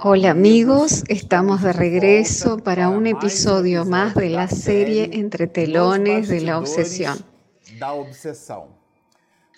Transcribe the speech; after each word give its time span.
Hola 0.00 0.30
amigos, 0.30 1.02
estamos 1.08 1.60
de 1.62 1.72
regreso 1.72 2.58
para 2.58 2.88
un 2.88 3.08
episodio 3.08 3.84
más 3.84 4.14
de 4.14 4.30
la 4.30 4.46
serie 4.46 5.10
Entre 5.12 5.48
telones 5.48 6.28
de 6.28 6.40
la 6.40 6.58
obsesión. 6.58 7.18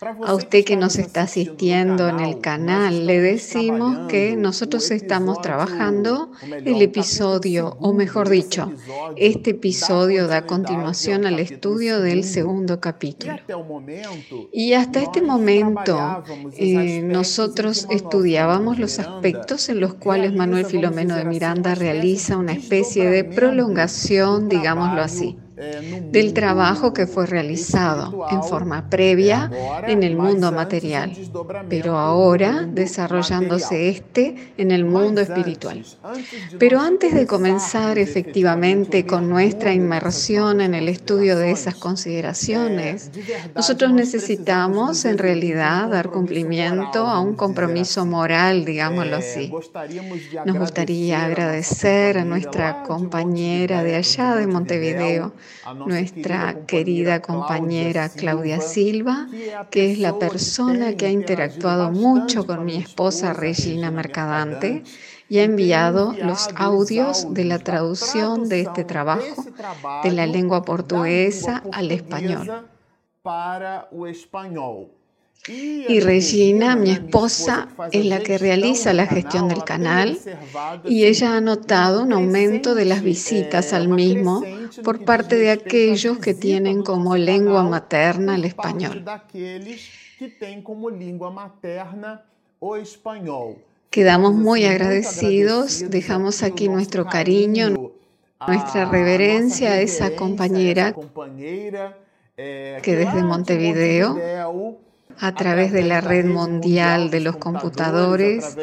A 0.02 0.34
usted 0.34 0.64
que 0.64 0.76
nos 0.76 0.96
está 0.98 1.22
asistiendo 1.22 2.08
en 2.08 2.20
el 2.20 2.40
canal, 2.40 3.06
le 3.06 3.20
decimos 3.20 4.08
que 4.08 4.34
nosotros 4.34 4.90
estamos 4.90 5.42
trabajando 5.42 6.32
el 6.42 6.80
episodio, 6.80 7.76
o 7.80 7.92
mejor 7.92 8.30
dicho, 8.30 8.72
este 9.16 9.50
episodio 9.50 10.26
da 10.26 10.46
continuación 10.46 11.26
al 11.26 11.38
estudio 11.38 12.00
del 12.00 12.24
segundo 12.24 12.80
capítulo. 12.80 13.34
Y 14.50 14.72
hasta 14.72 15.02
este 15.02 15.20
momento 15.20 16.24
eh, 16.56 17.02
nosotros 17.02 17.86
estudiábamos 17.90 18.78
los 18.78 18.98
aspectos 18.98 19.68
en 19.68 19.80
los 19.80 19.94
cuales 19.94 20.32
Manuel 20.32 20.64
Filomeno 20.64 21.14
de 21.14 21.26
Miranda 21.26 21.74
realiza 21.74 22.38
una 22.38 22.52
especie 22.52 23.10
de 23.10 23.24
prolongación, 23.24 24.48
digámoslo 24.48 25.02
así 25.02 25.36
del 26.10 26.32
trabajo 26.32 26.92
que 26.92 27.06
fue 27.06 27.26
realizado 27.26 28.26
en 28.30 28.42
forma 28.42 28.88
previa 28.88 29.50
en 29.86 30.02
el 30.02 30.16
mundo 30.16 30.52
material, 30.52 31.12
pero 31.68 31.98
ahora 31.98 32.66
desarrollándose 32.66 33.88
este 33.90 34.52
en 34.56 34.70
el 34.70 34.84
mundo 34.84 35.20
espiritual. 35.20 35.84
Pero 36.58 36.80
antes 36.80 37.14
de 37.14 37.26
comenzar 37.26 37.98
efectivamente 37.98 39.06
con 39.06 39.28
nuestra 39.28 39.72
inmersión 39.72 40.60
en 40.60 40.74
el 40.74 40.88
estudio 40.88 41.36
de 41.38 41.50
esas 41.50 41.74
consideraciones, 41.74 43.10
nosotros 43.54 43.92
necesitamos 43.92 45.04
en 45.04 45.18
realidad 45.18 45.90
dar 45.90 46.10
cumplimiento 46.10 47.06
a 47.06 47.20
un 47.20 47.34
compromiso 47.34 48.06
moral, 48.06 48.64
digámoslo 48.64 49.16
así. 49.16 49.52
Nos 50.44 50.58
gustaría 50.58 51.24
agradecer 51.24 52.18
a 52.18 52.24
nuestra 52.24 52.82
compañera 52.82 53.82
de 53.82 53.96
allá 53.96 54.36
de 54.36 54.46
Montevideo, 54.46 55.32
nuestra 55.74 56.66
querida 56.66 57.20
compañera 57.20 58.08
Claudia 58.08 58.60
Silva, 58.60 59.28
que 59.70 59.92
es 59.92 59.98
la 59.98 60.18
persona 60.18 60.96
que 60.96 61.06
ha 61.06 61.10
interactuado 61.10 61.90
mucho 61.90 62.46
con 62.46 62.64
mi 62.64 62.76
esposa 62.76 63.32
Regina 63.32 63.90
Mercadante 63.90 64.82
y 65.28 65.38
ha 65.38 65.44
enviado 65.44 66.14
los 66.20 66.48
audios 66.56 67.32
de 67.32 67.44
la 67.44 67.58
traducción 67.58 68.48
de 68.48 68.62
este 68.62 68.84
trabajo 68.84 69.44
de 70.02 70.10
la 70.12 70.26
lengua 70.26 70.62
portuguesa 70.62 71.62
al 71.72 71.90
español. 71.92 72.68
Y 75.48 76.00
Regina, 76.00 76.76
mi 76.76 76.90
esposa, 76.90 77.68
es 77.92 78.04
la 78.04 78.20
que 78.20 78.36
realiza 78.36 78.92
la 78.92 79.06
gestión 79.06 79.48
del 79.48 79.64
canal 79.64 80.18
y 80.84 81.04
ella 81.06 81.36
ha 81.36 81.40
notado 81.40 82.02
un 82.02 82.12
aumento 82.12 82.74
de 82.74 82.84
las 82.84 83.02
visitas 83.02 83.72
al 83.72 83.88
mismo 83.88 84.42
por 84.84 85.02
parte 85.04 85.36
de 85.36 85.50
aquellos 85.50 86.18
que 86.18 86.34
tienen 86.34 86.82
como 86.82 87.16
lengua 87.16 87.62
materna 87.62 88.34
el 88.34 88.44
español. 88.44 89.02
Quedamos 93.88 94.34
muy 94.34 94.64
agradecidos, 94.64 95.90
dejamos 95.90 96.42
aquí 96.42 96.68
nuestro 96.68 97.06
cariño, 97.06 97.92
nuestra 98.46 98.84
reverencia 98.84 99.72
a 99.72 99.80
esa 99.80 100.14
compañera 100.14 100.94
que 102.36 102.82
desde 102.84 103.22
Montevideo 103.22 104.89
a 105.20 105.34
través 105.34 105.70
de 105.72 105.82
la 105.82 106.00
red 106.00 106.24
mundial 106.24 107.10
de 107.10 107.20
los 107.20 107.36
computadores, 107.36 108.56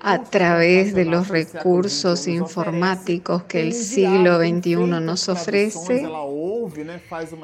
a 0.00 0.22
través 0.22 0.94
de 0.94 1.04
los 1.04 1.28
recursos 1.28 2.28
informáticos 2.28 3.42
que 3.44 3.60
el 3.60 3.72
siglo 3.72 4.38
XXI 4.38 4.76
nos 4.76 5.28
ofrece. 5.28 6.08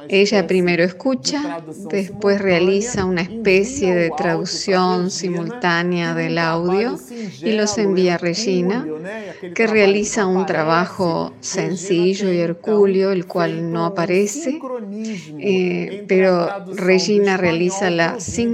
Ella 0.09 0.47
primero 0.47 0.85
escucha, 0.85 1.61
después 1.91 2.41
realiza 2.41 3.05
una 3.05 3.23
especie 3.23 3.95
de 3.95 4.11
traducción 4.17 5.11
simultánea 5.11 6.15
del 6.15 6.39
audio 6.39 6.99
y 7.43 7.53
los 7.53 7.79
envía 7.79 8.15
a 8.15 8.19
Regina, 8.19 8.87
que 9.55 9.67
realiza 9.67 10.27
un 10.27 10.47
trabajo 10.47 11.35
sencillo 11.41 12.33
y 12.33 12.39
hercúleo, 12.39 13.11
el 13.11 13.27
cual 13.27 13.73
no 13.73 13.87
aparece, 13.87 14.61
eh, 15.39 16.05
pero 16.07 16.49
Regina 16.75 17.37
realiza 17.37 17.91
la 17.91 18.21
sincronización 18.21 18.52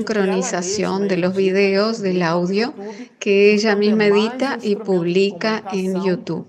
de 1.08 1.16
los 1.16 1.34
videos 1.34 2.00
del 2.00 2.22
audio 2.22 2.74
que 3.18 3.52
ella 3.52 3.76
misma 3.76 4.06
edita 4.06 4.58
y 4.62 4.76
publica 4.76 5.64
en 5.72 6.02
YouTube. 6.02 6.46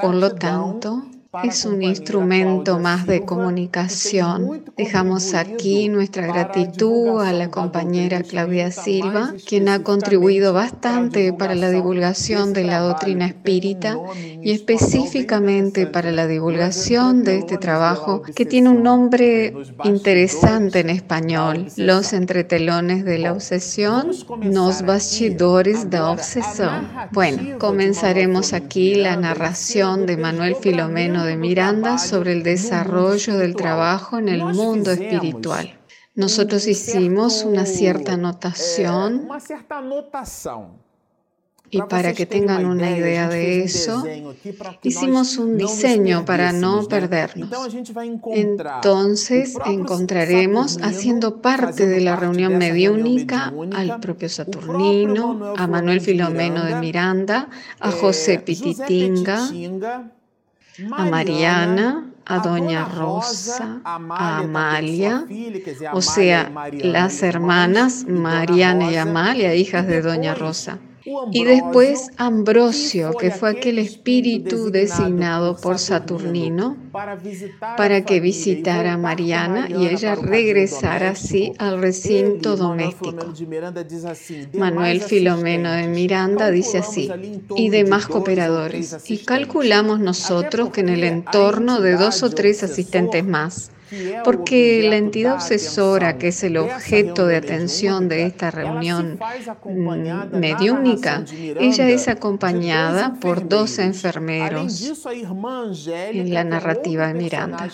Por 0.00 0.14
lo 0.14 0.34
tanto, 0.34 1.04
es 1.42 1.64
un 1.64 1.82
instrumento 1.82 2.78
más 2.78 3.06
de 3.06 3.24
comunicación. 3.24 4.64
Dejamos 4.76 5.34
aquí 5.34 5.88
nuestra 5.88 6.26
gratitud 6.26 7.20
a 7.20 7.32
la 7.32 7.50
compañera 7.50 8.22
Claudia 8.22 8.70
Silva, 8.70 9.34
quien 9.46 9.68
ha 9.68 9.82
contribuido 9.82 10.52
bastante 10.52 11.32
para 11.32 11.54
la 11.54 11.70
divulgación 11.70 12.52
de 12.52 12.64
la 12.64 12.78
doctrina 12.78 13.26
espírita 13.26 13.98
y 14.42 14.52
específicamente 14.52 15.86
para 15.86 16.12
la 16.12 16.26
divulgación 16.26 17.24
de 17.24 17.38
este 17.38 17.58
trabajo 17.58 18.22
que 18.22 18.44
tiene 18.44 18.68
un 18.68 18.82
nombre 18.82 19.54
interesante 19.84 20.80
en 20.80 20.90
español, 20.90 21.66
Los 21.76 22.12
entretelones 22.12 23.04
de 23.04 23.18
la 23.18 23.32
obsesión, 23.32 24.10
Los 24.42 24.82
bastidores 24.82 25.90
de 25.90 26.00
obsesión. 26.00 26.88
Bueno, 27.10 27.58
comenzaremos 27.58 28.52
aquí 28.52 28.94
la 28.94 29.16
narración 29.16 30.06
de 30.06 30.16
Manuel 30.16 30.56
Filomeno 30.56 31.23
de 31.24 31.36
Miranda 31.36 31.98
sobre 31.98 32.32
el 32.32 32.42
desarrollo 32.42 33.36
del 33.38 33.56
trabajo 33.56 34.18
en 34.18 34.28
el 34.28 34.44
mundo 34.44 34.90
espiritual. 34.90 35.78
Nosotros 36.14 36.66
hicimos 36.66 37.44
una 37.44 37.66
cierta 37.66 38.12
anotación 38.12 39.28
y 41.74 41.82
para 41.82 42.12
que 42.12 42.24
tengan 42.24 42.66
una 42.66 42.96
idea 42.96 43.28
de 43.28 43.64
eso, 43.64 44.04
hicimos 44.82 45.38
un 45.38 45.56
diseño 45.56 46.24
para 46.24 46.52
no 46.52 46.86
perdernos. 46.86 47.50
Entonces 48.32 49.56
encontraremos 49.66 50.78
haciendo 50.82 51.42
parte 51.42 51.86
de 51.86 52.00
la 52.00 52.14
reunión 52.14 52.58
mediúnica 52.58 53.52
al 53.74 53.98
propio 53.98 54.28
Saturnino, 54.28 55.54
a 55.56 55.66
Manuel 55.66 56.00
Filomeno 56.00 56.64
de 56.64 56.76
Miranda, 56.76 57.48
a 57.80 57.90
José 57.90 58.38
Pititinga, 58.38 59.50
a 60.92 61.04
Mariana, 61.04 62.10
a 62.26 62.38
Doña 62.38 62.84
Rosa, 62.84 63.80
a 63.84 64.38
Amalia, 64.38 65.24
o 65.92 66.02
sea, 66.02 66.50
las 66.72 67.22
hermanas 67.22 68.04
Mariana 68.08 68.90
y 68.90 68.96
Amalia, 68.96 69.54
hijas 69.54 69.86
de 69.86 70.02
Doña 70.02 70.34
Rosa. 70.34 70.78
Y 71.32 71.44
después 71.44 72.10
Ambrosio, 72.16 73.12
que 73.12 73.30
fue 73.30 73.50
aquel 73.50 73.78
espíritu 73.78 74.70
designado 74.70 75.56
por 75.56 75.78
Saturnino 75.78 76.76
para 77.76 78.04
que 78.04 78.20
visitara 78.20 78.94
a 78.94 78.98
Mariana 78.98 79.68
y 79.68 79.86
ella 79.86 80.14
regresara 80.14 81.10
así 81.10 81.52
al 81.58 81.80
recinto 81.80 82.56
doméstico. 82.56 83.32
Manuel 84.54 85.02
Filomeno 85.02 85.72
de 85.72 85.88
Miranda 85.88 86.50
dice 86.50 86.78
así, 86.78 87.10
y 87.56 87.68
demás 87.68 88.06
cooperadores. 88.06 89.10
Y 89.10 89.18
calculamos 89.18 90.00
nosotros 90.00 90.70
que 90.70 90.80
en 90.80 90.88
el 90.88 91.04
entorno 91.04 91.80
de 91.80 91.96
dos 91.96 92.22
o 92.22 92.30
tres 92.30 92.62
asistentes 92.62 93.24
más 93.24 93.70
porque 94.24 94.86
la 94.88 94.96
entidad 94.96 95.34
obsesora, 95.34 96.18
que 96.18 96.28
es 96.28 96.42
el 96.42 96.56
objeto 96.56 97.26
de 97.26 97.36
atención 97.36 98.08
de 98.08 98.24
esta 98.26 98.50
reunión 98.50 99.18
mm, 99.64 100.38
mediúnica, 100.38 101.24
ella 101.60 101.88
es 101.88 102.08
acompañada 102.08 103.14
por 103.20 103.48
dos 103.48 103.78
enfermeros 103.78 105.06
en 105.86 106.32
la 106.32 106.44
narrativa 106.44 107.08
de 107.08 107.14
Miranda. 107.14 107.68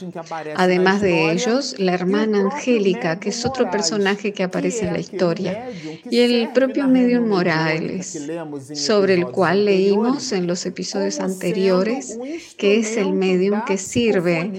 Además 0.56 1.00
de 1.00 1.32
ellos, 1.32 1.76
la 1.78 1.94
hermana 1.94 2.40
Angélica, 2.40 3.20
que 3.20 3.30
es 3.30 3.44
otro 3.46 3.70
personaje 3.70 4.32
que 4.32 4.42
aparece 4.42 4.86
en 4.86 4.92
la 4.92 5.00
historia, 5.00 5.68
y 6.10 6.20
el 6.20 6.50
propio 6.52 6.88
medium 6.88 7.28
Morales, 7.28 8.28
sobre 8.74 9.14
el 9.14 9.26
cual 9.26 9.64
leímos 9.64 10.32
en 10.32 10.46
los 10.46 10.66
episodios 10.66 11.20
anteriores, 11.20 12.18
que 12.56 12.78
es 12.78 12.96
el 12.96 13.12
medium 13.12 13.64
que 13.64 13.78
sirve 13.78 14.50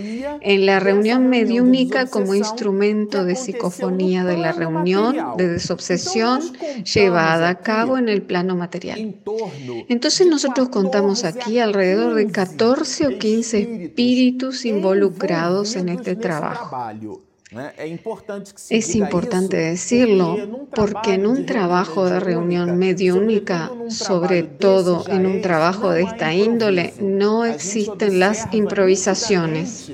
en 0.41 0.65
la 0.65 0.79
reunión 0.79 1.27
mediúnica 1.27 1.40
única 1.45 2.05
como 2.07 2.35
instrumento 2.35 3.23
de 3.23 3.35
psicofonía 3.35 4.23
de 4.23 4.37
la 4.37 4.51
reunión 4.51 5.15
de 5.37 5.47
desobsesión 5.47 6.41
llevada 6.83 7.49
a 7.49 7.59
cabo 7.59 7.97
en 7.97 8.09
el 8.09 8.21
plano 8.21 8.55
material. 8.55 9.15
Entonces 9.89 10.27
nosotros 10.27 10.69
contamos 10.69 11.23
aquí 11.23 11.59
alrededor 11.59 12.15
de 12.15 12.27
14 12.27 13.07
o 13.07 13.19
15 13.19 13.83
espíritus 13.85 14.65
involucrados 14.65 15.75
en 15.75 15.89
este 15.89 16.15
trabajo. 16.15 17.19
Es 18.69 18.95
importante 18.95 19.57
decirlo 19.57 20.67
porque 20.73 21.15
en 21.15 21.27
un 21.27 21.45
trabajo 21.45 22.05
de 22.05 22.21
reunión 22.21 22.77
mediúnica, 22.77 23.69
sobre 23.89 24.43
todo 24.43 25.03
en 25.09 25.25
un 25.25 25.41
trabajo 25.41 25.89
de 25.91 26.03
esta 26.03 26.33
índole, 26.33 26.93
no 27.01 27.43
existen 27.43 28.19
las 28.19 28.47
improvisaciones. 28.53 29.91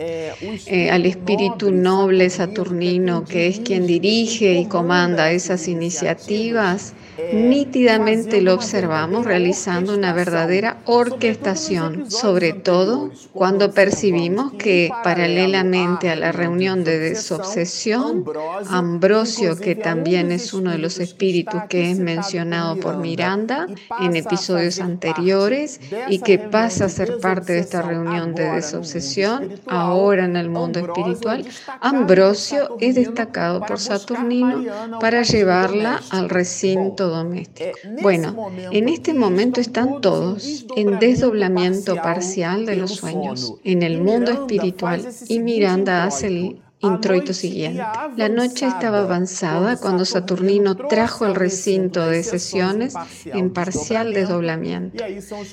Eh, 0.00 0.90
al 0.92 1.06
espíritu 1.06 1.72
noble 1.72 2.30
saturnino, 2.30 3.24
que 3.24 3.48
es 3.48 3.58
quien 3.58 3.84
dirige 3.84 4.54
y 4.54 4.68
comanda 4.68 5.32
esas 5.32 5.66
iniciativas, 5.66 6.94
Nítidamente 7.32 8.40
lo 8.40 8.54
observamos 8.54 9.26
realizando 9.26 9.94
una 9.94 10.12
verdadera 10.12 10.78
orquestación, 10.84 12.10
sobre 12.10 12.52
todo 12.52 13.10
cuando 13.32 13.72
percibimos 13.72 14.52
que 14.52 14.90
paralelamente 15.02 16.10
a 16.10 16.16
la 16.16 16.30
reunión 16.30 16.84
de 16.84 16.98
desobsesión, 17.00 18.24
Ambrosio, 18.68 19.56
que 19.56 19.74
también 19.74 20.30
es 20.30 20.54
uno 20.54 20.70
de 20.70 20.78
los 20.78 21.00
espíritus 21.00 21.62
que 21.68 21.90
es 21.90 21.98
mencionado 21.98 22.76
por 22.76 22.98
Miranda 22.98 23.66
en 24.00 24.14
episodios 24.14 24.78
anteriores 24.78 25.80
y 26.08 26.20
que 26.20 26.38
pasa 26.38 26.84
a 26.84 26.88
ser 26.88 27.18
parte 27.18 27.54
de 27.54 27.60
esta 27.60 27.82
reunión 27.82 28.34
de 28.34 28.44
desobsesión, 28.52 29.54
ahora 29.66 30.24
en 30.24 30.36
el 30.36 30.50
mundo 30.50 30.78
espiritual, 30.78 31.44
Ambrosio 31.80 32.76
es 32.80 32.94
destacado 32.94 33.60
por 33.60 33.80
Saturnino 33.80 34.98
para 35.00 35.22
llevarla 35.22 36.00
al 36.10 36.28
recinto 36.28 37.07
doméstico. 37.10 37.70
Eh, 37.84 37.96
bueno, 38.02 38.50
en 38.70 38.88
este 38.88 39.14
momento 39.14 39.60
están 39.60 40.00
todos 40.00 40.66
en 40.76 40.98
desdoblamiento 40.98 41.96
parcial 41.96 42.66
de 42.66 42.76
los 42.76 42.92
sueños 42.96 43.54
en 43.64 43.82
el 43.82 44.00
mundo 44.00 44.30
espiritual 44.30 45.06
y 45.28 45.38
Miranda 45.40 46.04
hace 46.04 46.26
el 46.28 46.62
introito 46.80 47.32
siguiente. 47.32 47.82
La 48.16 48.28
noche 48.28 48.66
estaba 48.66 49.00
avanzada 49.00 49.76
cuando 49.76 50.04
Saturnino 50.04 50.76
trajo 50.76 51.26
el 51.26 51.34
recinto 51.34 52.06
de 52.06 52.22
sesiones 52.22 52.94
en 53.26 53.52
parcial 53.52 54.12
desdoblamiento. 54.12 55.04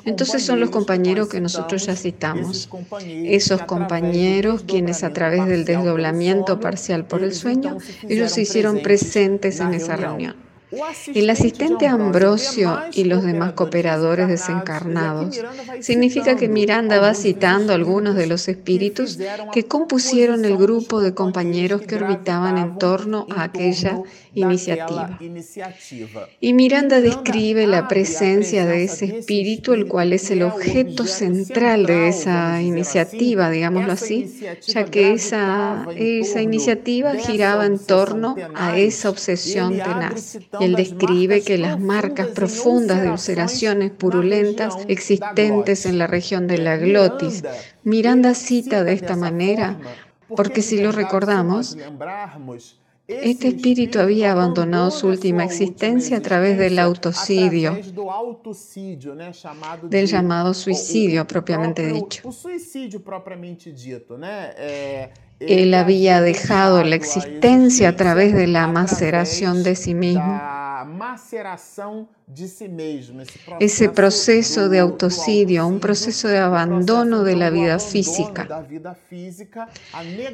Entonces 0.06 0.44
son 0.46 0.60
los 0.60 0.70
compañeros 0.70 1.28
que 1.30 1.42
nosotros 1.42 1.86
ya 1.86 1.96
citamos. 1.96 2.70
Esos 3.04 3.64
compañeros 3.64 4.64
quienes 4.68 5.04
a 5.04 5.14
través 5.14 5.46
del 5.48 5.66
desdoblamiento 5.66 6.60
parcial 6.60 7.06
por 7.06 7.24
el 7.24 7.34
sueño, 7.34 7.78
ellos 8.08 8.32
se 8.32 8.42
hicieron 8.42 8.80
presentes 8.82 9.60
en 9.60 9.74
esa 9.74 9.96
reunión. 9.96 10.45
El 11.14 11.30
asistente 11.30 11.88
Ambrosio 11.88 12.80
y 12.94 13.06
los 13.06 13.24
demás 13.24 13.54
cooperadores 13.54 14.28
desencarnados 14.28 15.40
significa 15.80 16.36
que 16.36 16.48
Miranda 16.48 17.00
va 17.00 17.14
citando 17.14 17.74
algunos 17.74 18.16
de 18.16 18.28
los 18.28 18.48
espíritus 18.48 19.18
que 19.54 19.66
compusieron 19.66 20.46
el 20.46 20.58
grupo 20.58 21.02
de 21.02 21.14
compañeros 21.14 21.82
que 21.82 21.96
orbitaban 21.96 22.58
en 22.58 22.78
torno 22.78 23.28
a 23.36 23.44
aquella 23.44 24.02
iniciativa. 24.36 25.18
Y 26.40 26.54
Miranda 26.54 27.02
describe 27.02 27.66
la 27.68 27.88
presencia 27.88 28.66
de 28.66 28.84
ese 28.84 29.06
espíritu, 29.18 29.74
el 29.74 29.88
cual 29.88 30.14
es 30.14 30.30
el 30.30 30.44
objeto 30.44 31.06
central 31.06 31.86
de 31.86 32.10
esa 32.10 32.62
iniciativa, 32.62 33.50
digámoslo 33.50 33.94
así, 33.94 34.32
ya 34.68 34.86
que 34.86 35.14
esa, 35.14 35.88
esa 35.96 36.42
iniciativa 36.42 37.16
giraba 37.16 37.66
en 37.66 37.80
torno 37.80 38.36
a 38.54 38.78
esa 38.78 39.10
obsesión 39.10 39.74
tenaz. 39.78 40.38
Y 40.60 40.64
él 40.66 40.76
describe 40.76 41.42
que 41.42 41.58
las 41.58 41.80
marcas 41.80 42.28
profundas 42.28 43.02
de 43.02 43.10
ulceraciones 43.10 43.92
purulentas 43.92 44.76
existentes 44.88 45.86
en 45.86 45.98
la 45.98 46.08
región 46.08 46.48
de 46.48 46.58
la 46.58 46.78
glotis. 46.78 47.44
Miranda 47.84 48.34
cita 48.34 48.84
de 48.84 48.94
esta 48.94 49.16
manera, 49.16 49.78
porque 50.36 50.62
si 50.62 50.82
lo 50.82 50.92
recordamos, 50.92 51.78
este 53.08 53.50
espíritu 53.50 54.00
había 54.00 54.32
abandonado 54.32 54.90
su 54.90 55.08
última 55.08 55.44
existencia 55.44 56.18
a 56.18 56.22
través 56.22 56.58
del 56.58 56.80
autocidio, 56.80 57.78
del 59.84 60.08
llamado 60.08 60.54
suicidio 60.54 61.28
propiamente 61.28 61.86
dicho. 61.88 62.24
Él 65.40 65.74
había 65.74 66.22
dejado 66.22 66.84
la 66.84 66.96
existencia 66.96 67.90
a 67.90 67.96
través 67.96 68.34
de 68.34 68.48
la 68.48 68.68
maceración 68.68 69.64
de 69.64 69.76
sí 69.76 69.94
mismo 69.94 70.42
ese 73.60 73.90
proceso 73.90 74.68
de 74.70 74.80
autocidio, 74.80 75.68
un 75.68 75.80
proceso 75.80 76.28
de 76.28 76.40
abandono 76.40 77.24
de 77.24 77.36
la 77.36 77.50
vida 77.52 77.78
física, 77.78 78.66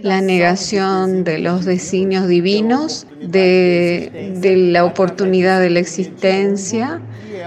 la 0.02 0.22
negación 0.22 1.24
de 1.24 1.40
los 1.40 1.66
designios 1.66 2.28
divinos, 2.28 3.08
de, 3.22 4.34
de 4.38 4.56
la 4.56 4.86
oportunidad 4.86 5.60
de 5.60 5.70
la 5.70 5.80
existencia, 5.80 7.02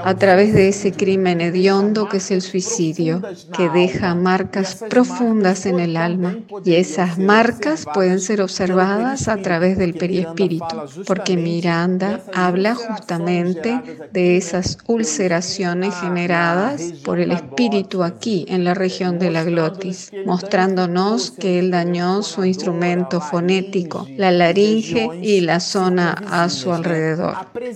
a 0.04 0.14
través 0.16 0.52
de 0.52 0.68
ese 0.68 0.92
crimen 0.92 1.40
hediondo 1.40 2.08
que 2.08 2.18
es 2.18 2.30
el 2.30 2.42
suicidio, 2.42 3.22
que 3.56 3.68
deja 3.70 4.14
marcas 4.14 4.84
profundas 4.90 5.66
en 5.66 5.80
el 5.80 5.96
alma. 5.96 6.36
Y 6.64 6.74
esas 6.74 7.18
marcas 7.18 7.86
pueden 7.92 8.20
ser 8.20 8.42
observadas 8.42 9.28
a 9.28 9.36
través 9.38 9.78
del 9.78 9.94
periespíritu, 9.94 10.66
porque 11.06 11.36
Miranda 11.36 12.22
habla 12.34 12.74
justamente 12.74 13.80
de 14.12 14.33
esas 14.36 14.78
ulceraciones 14.86 15.94
generadas 15.94 16.82
por 17.04 17.20
el 17.20 17.32
espíritu 17.32 18.02
aquí 18.02 18.44
en 18.48 18.64
la 18.64 18.74
región 18.74 19.18
de 19.18 19.30
la 19.30 19.44
glotis, 19.44 20.12
mostrándonos 20.26 21.30
que 21.30 21.58
él 21.58 21.70
dañó 21.70 22.22
su 22.22 22.44
instrumento 22.44 23.20
fonético, 23.20 24.06
la 24.16 24.30
laringe 24.30 25.08
y 25.22 25.40
la 25.40 25.60
zona 25.60 26.12
a 26.30 26.48
su 26.48 26.72
alrededor, 26.72 27.34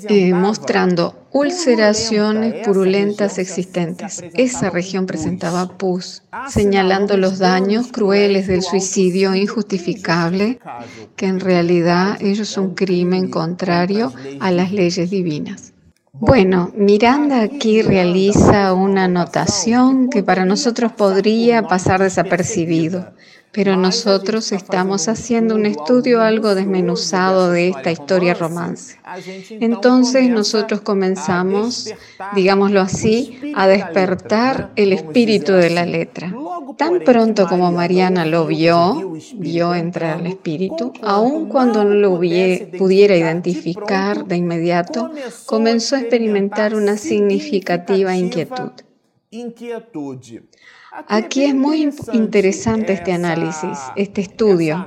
eh, 0.08 0.32
mostrando 0.34 1.26
ulceraciones 1.32 2.66
purulentas 2.66 3.38
existentes. 3.38 4.25
Esa 4.34 4.70
región 4.70 5.06
presentaba 5.06 5.76
pus, 5.76 6.22
señalando 6.49 7.16
los 7.16 7.38
daños 7.38 7.88
crueles 7.88 8.46
del 8.46 8.62
suicidio 8.62 9.34
injustificable, 9.34 10.58
que 11.16 11.26
en 11.26 11.40
realidad 11.40 12.16
es 12.20 12.56
un 12.56 12.75
crimen 12.75 13.31
contrario 13.31 14.12
a 14.40 14.50
las 14.50 14.72
leyes 14.72 15.11
divinas. 15.11 15.72
Bueno, 16.12 16.72
Miranda 16.75 17.43
aquí 17.43 17.82
realiza 17.82 18.72
una 18.72 19.05
anotación 19.05 20.08
que 20.08 20.22
para 20.22 20.44
nosotros 20.44 20.93
podría 20.93 21.62
pasar 21.62 22.02
desapercibido, 22.02 23.12
pero 23.53 23.77
nosotros 23.77 24.52
estamos 24.52 25.09
haciendo 25.09 25.55
un 25.55 25.67
estudio 25.67 26.23
algo 26.23 26.55
desmenuzado 26.55 27.50
de 27.50 27.69
esta 27.69 27.90
historia 27.90 28.35
romance. 28.35 28.99
Entonces 29.50 30.28
nosotros 30.28 30.83
comenzamos, 30.83 31.93
digámoslo 32.35 32.81
así, 32.81 33.52
a 33.55 33.67
despertar 33.67 34.71
el 34.76 34.93
espíritu 34.93 35.52
de 35.52 35.71
la 35.71 35.87
letra. 35.87 36.35
Tan 36.76 37.00
pronto 37.00 37.47
como 37.49 37.73
Mariana 37.73 38.26
lo 38.26 38.47
vio, 38.47 39.14
vio 39.35 39.75
entrar 39.75 40.19
al 40.19 40.26
espíritu, 40.26 40.93
aun 41.02 41.49
cuando 41.49 41.85
no 41.85 41.95
lo 41.95 42.17
pudiera 42.17 43.17
identificar 43.17 44.26
de 44.26 44.37
inmediato, 44.37 45.11
comenzó 45.47 45.97
a 45.97 46.00
experimentar 46.00 46.75
una 46.75 46.97
significativa 46.97 48.14
inquietud. 48.14 48.73
Aquí 51.07 51.45
es 51.45 51.55
muy 51.55 51.90
interesante 52.12 52.93
este 52.95 53.12
análisis, 53.12 53.78
este 53.97 54.23
estudio. 54.23 54.85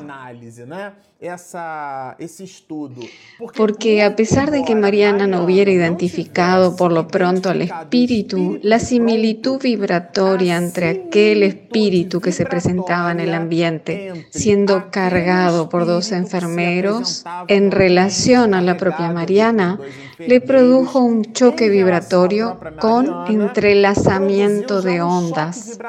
Porque 3.56 4.02
a 4.02 4.16
pesar 4.16 4.50
de 4.50 4.64
que 4.64 4.74
Mariana 4.74 5.28
no 5.28 5.44
hubiera 5.44 5.70
identificado 5.70 6.76
por 6.76 6.92
lo 6.92 7.08
pronto 7.08 7.50
al 7.50 7.62
espíritu, 7.62 8.58
la 8.64 8.80
similitud 8.80 9.62
vibratoria 9.62 10.58
entre 10.58 10.90
aquel 10.90 11.44
espíritu 11.44 12.22
que 12.22 12.32
se 12.32 12.46
presentaba 12.46 13.12
en 13.12 13.20
el 13.20 13.36
ambiente, 13.36 14.28
siendo 14.32 14.90
cargado 14.90 15.70
por 15.70 15.86
dos 15.86 16.12
enfermeros, 16.12 17.24
en 17.48 17.70
relación 17.70 18.56
a 18.56 18.62
la 18.62 18.78
propia 18.78 19.12
Mariana, 19.12 19.80
le 20.18 20.42
produjo 20.42 21.00
un 21.00 21.34
choque 21.34 21.70
vibratorio 21.70 22.60
con 22.80 23.28
entrelazamiento 23.28 24.82
de 24.82 25.02
ondas, 25.02 25.80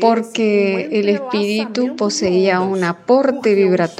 porque 0.00 0.88
el 0.92 1.08
espíritu 1.08 1.96
poseía 1.96 2.60
un 2.60 2.84
aporte 2.84 3.54
vibratorio 3.54 3.93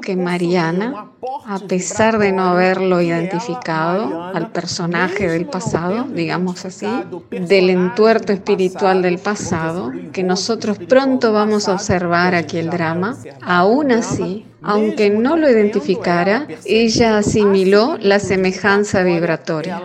que 0.00 0.16
Mariana, 0.16 1.10
a 1.46 1.58
pesar 1.58 2.18
de 2.18 2.32
no 2.32 2.44
haberlo 2.44 3.00
identificado 3.02 4.22
al 4.22 4.50
personaje 4.52 5.28
del 5.28 5.46
pasado, 5.46 6.04
digamos 6.04 6.64
así, 6.64 6.86
del 7.30 7.70
entuerto 7.70 8.32
espiritual 8.32 9.02
del 9.02 9.18
pasado, 9.18 9.92
que 10.12 10.22
nosotros 10.22 10.78
pronto 10.78 11.32
vamos 11.32 11.68
a 11.68 11.74
observar 11.74 12.34
aquí 12.34 12.58
el 12.58 12.70
drama, 12.70 13.18
aún 13.42 13.92
así, 13.92 14.46
aunque 14.62 15.10
no 15.10 15.36
lo 15.36 15.50
identificara, 15.50 16.46
ella 16.64 17.18
asimiló 17.18 17.98
la 18.00 18.18
semejanza 18.20 19.02
vibratoria. 19.02 19.82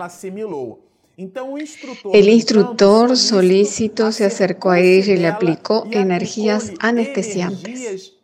El 2.12 2.28
instructor 2.30 3.14
solícito 3.14 4.10
se 4.10 4.24
acercó 4.24 4.70
a 4.70 4.80
ella 4.80 5.12
y 5.12 5.18
le 5.18 5.28
aplicó 5.28 5.86
energías 5.90 6.72
anestesiantes 6.80 8.19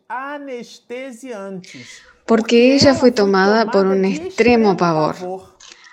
porque 2.25 2.75
ella 2.75 2.93
fue 2.93 3.11
tomada 3.11 3.71
por 3.71 3.87
un 3.87 4.05
extremo 4.05 4.77
pavor. 4.77 5.15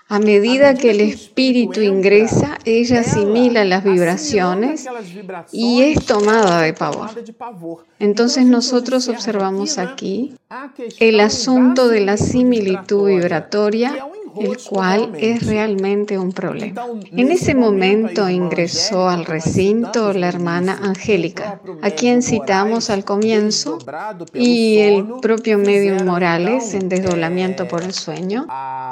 A 0.07 0.19
medida 0.19 0.75
que 0.75 0.91
el 0.91 1.01
espíritu 1.01 1.81
ingresa, 1.81 2.59
ella 2.67 3.01
asimila 3.01 3.65
las 3.65 3.85
vibraciones 3.85 4.87
y 5.51 5.83
es 5.83 6.05
tomada 6.05 6.61
de 6.61 6.75
pavor. 6.75 7.11
Entonces 7.99 8.45
nosotros 8.45 9.09
observamos 9.09 9.79
aquí 9.79 10.35
el 11.01 11.21
asunto 11.21 11.89
de 11.89 12.01
la 12.01 12.19
similitud 12.19 13.09
vibratoria 13.09 14.07
el 14.41 14.59
cual 14.59 15.13
es 15.19 15.47
realmente 15.47 16.19
un 16.19 16.33
problema. 16.33 16.87
En 17.13 17.31
ese 17.31 17.55
momento 17.55 18.29
ingresó 18.29 19.09
al 19.09 19.25
recinto 19.25 20.13
la 20.13 20.29
hermana 20.29 20.79
Angélica, 20.83 21.61
a 21.83 21.91
quien 21.91 22.23
citamos 22.23 22.91
al 22.91 23.05
comienzo, 23.05 23.79
y 24.33 24.79
el 24.79 25.07
propio 25.21 25.59
medium 25.59 26.05
Morales, 26.05 26.75
en 26.75 26.89
desdoblamiento 26.89 27.69
por 27.69 27.83
el 27.83 27.93
sueño, 27.93 28.47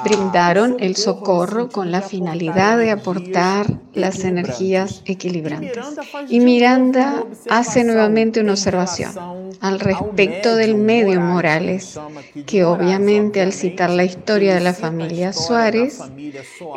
brindaron 0.05 0.77
el 0.81 0.97
socorro 0.97 1.69
con 1.69 1.91
la 1.91 2.03
finalidad 2.03 2.79
de 2.79 2.91
aportar 2.91 3.67
las 3.95 4.25
energías 4.25 5.03
equilibrantes. 5.05 5.85
Y 6.29 6.41
Miranda 6.41 7.25
hace 7.51 7.85
nuevamente 7.85 8.41
una 8.41 8.53
observación 8.53 9.13
al 9.61 9.81
respecto 9.81 10.57
del 10.57 10.75
medium 10.75 11.25
Morales, 11.25 11.99
que 12.47 12.65
obviamente 12.65 13.41
al 13.41 13.53
citar 13.53 13.91
la 13.91 14.05
historia 14.05 14.55
de 14.55 14.61
la 14.61 14.75
familia 14.75 15.32
Suárez, 15.33 15.99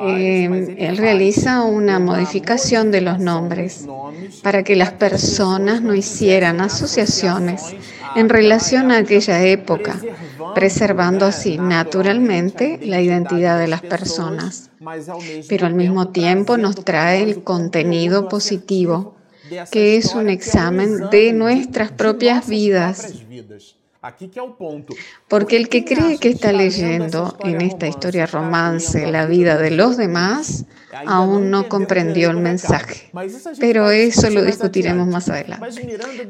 eh, 0.03 0.75
él 0.77 0.97
realiza 0.97 1.63
una 1.63 1.99
modificación 1.99 2.91
de 2.91 3.01
los 3.01 3.19
nombres 3.19 3.87
para 4.41 4.63
que 4.63 4.75
las 4.75 4.91
personas 4.93 5.81
no 5.81 5.93
hicieran 5.93 6.61
asociaciones 6.61 7.75
en 8.15 8.29
relación 8.29 8.91
a 8.91 8.97
aquella 8.97 9.45
época, 9.45 9.99
preservando 10.53 11.25
así 11.25 11.57
naturalmente 11.57 12.79
la 12.81 13.01
identidad 13.01 13.59
de 13.59 13.67
las 13.67 13.81
personas. 13.81 14.69
Pero 15.49 15.67
al 15.67 15.73
mismo 15.73 16.09
tiempo 16.09 16.57
nos 16.57 16.75
trae 16.83 17.23
el 17.23 17.43
contenido 17.43 18.29
positivo, 18.29 19.15
que 19.71 19.97
es 19.97 20.15
un 20.15 20.29
examen 20.29 21.09
de 21.11 21.33
nuestras 21.33 21.91
propias 21.91 22.47
vidas 22.47 23.13
porque 25.27 25.57
el 25.57 25.69
que 25.69 25.85
cree 25.85 26.17
que 26.17 26.29
está 26.29 26.51
leyendo 26.51 27.37
en 27.41 27.61
esta 27.61 27.87
historia 27.87 28.25
romance 28.25 29.09
la 29.11 29.25
vida 29.25 29.57
de 29.57 29.71
los 29.71 29.97
demás, 29.97 30.65
aún 31.05 31.49
no 31.49 31.67
comprendió 31.67 32.29
el 32.29 32.37
mensaje. 32.37 33.11
Pero 33.59 33.91
eso 33.91 34.29
lo 34.29 34.43
discutiremos 34.43 35.07
más 35.07 35.29
adelante. 35.29 35.67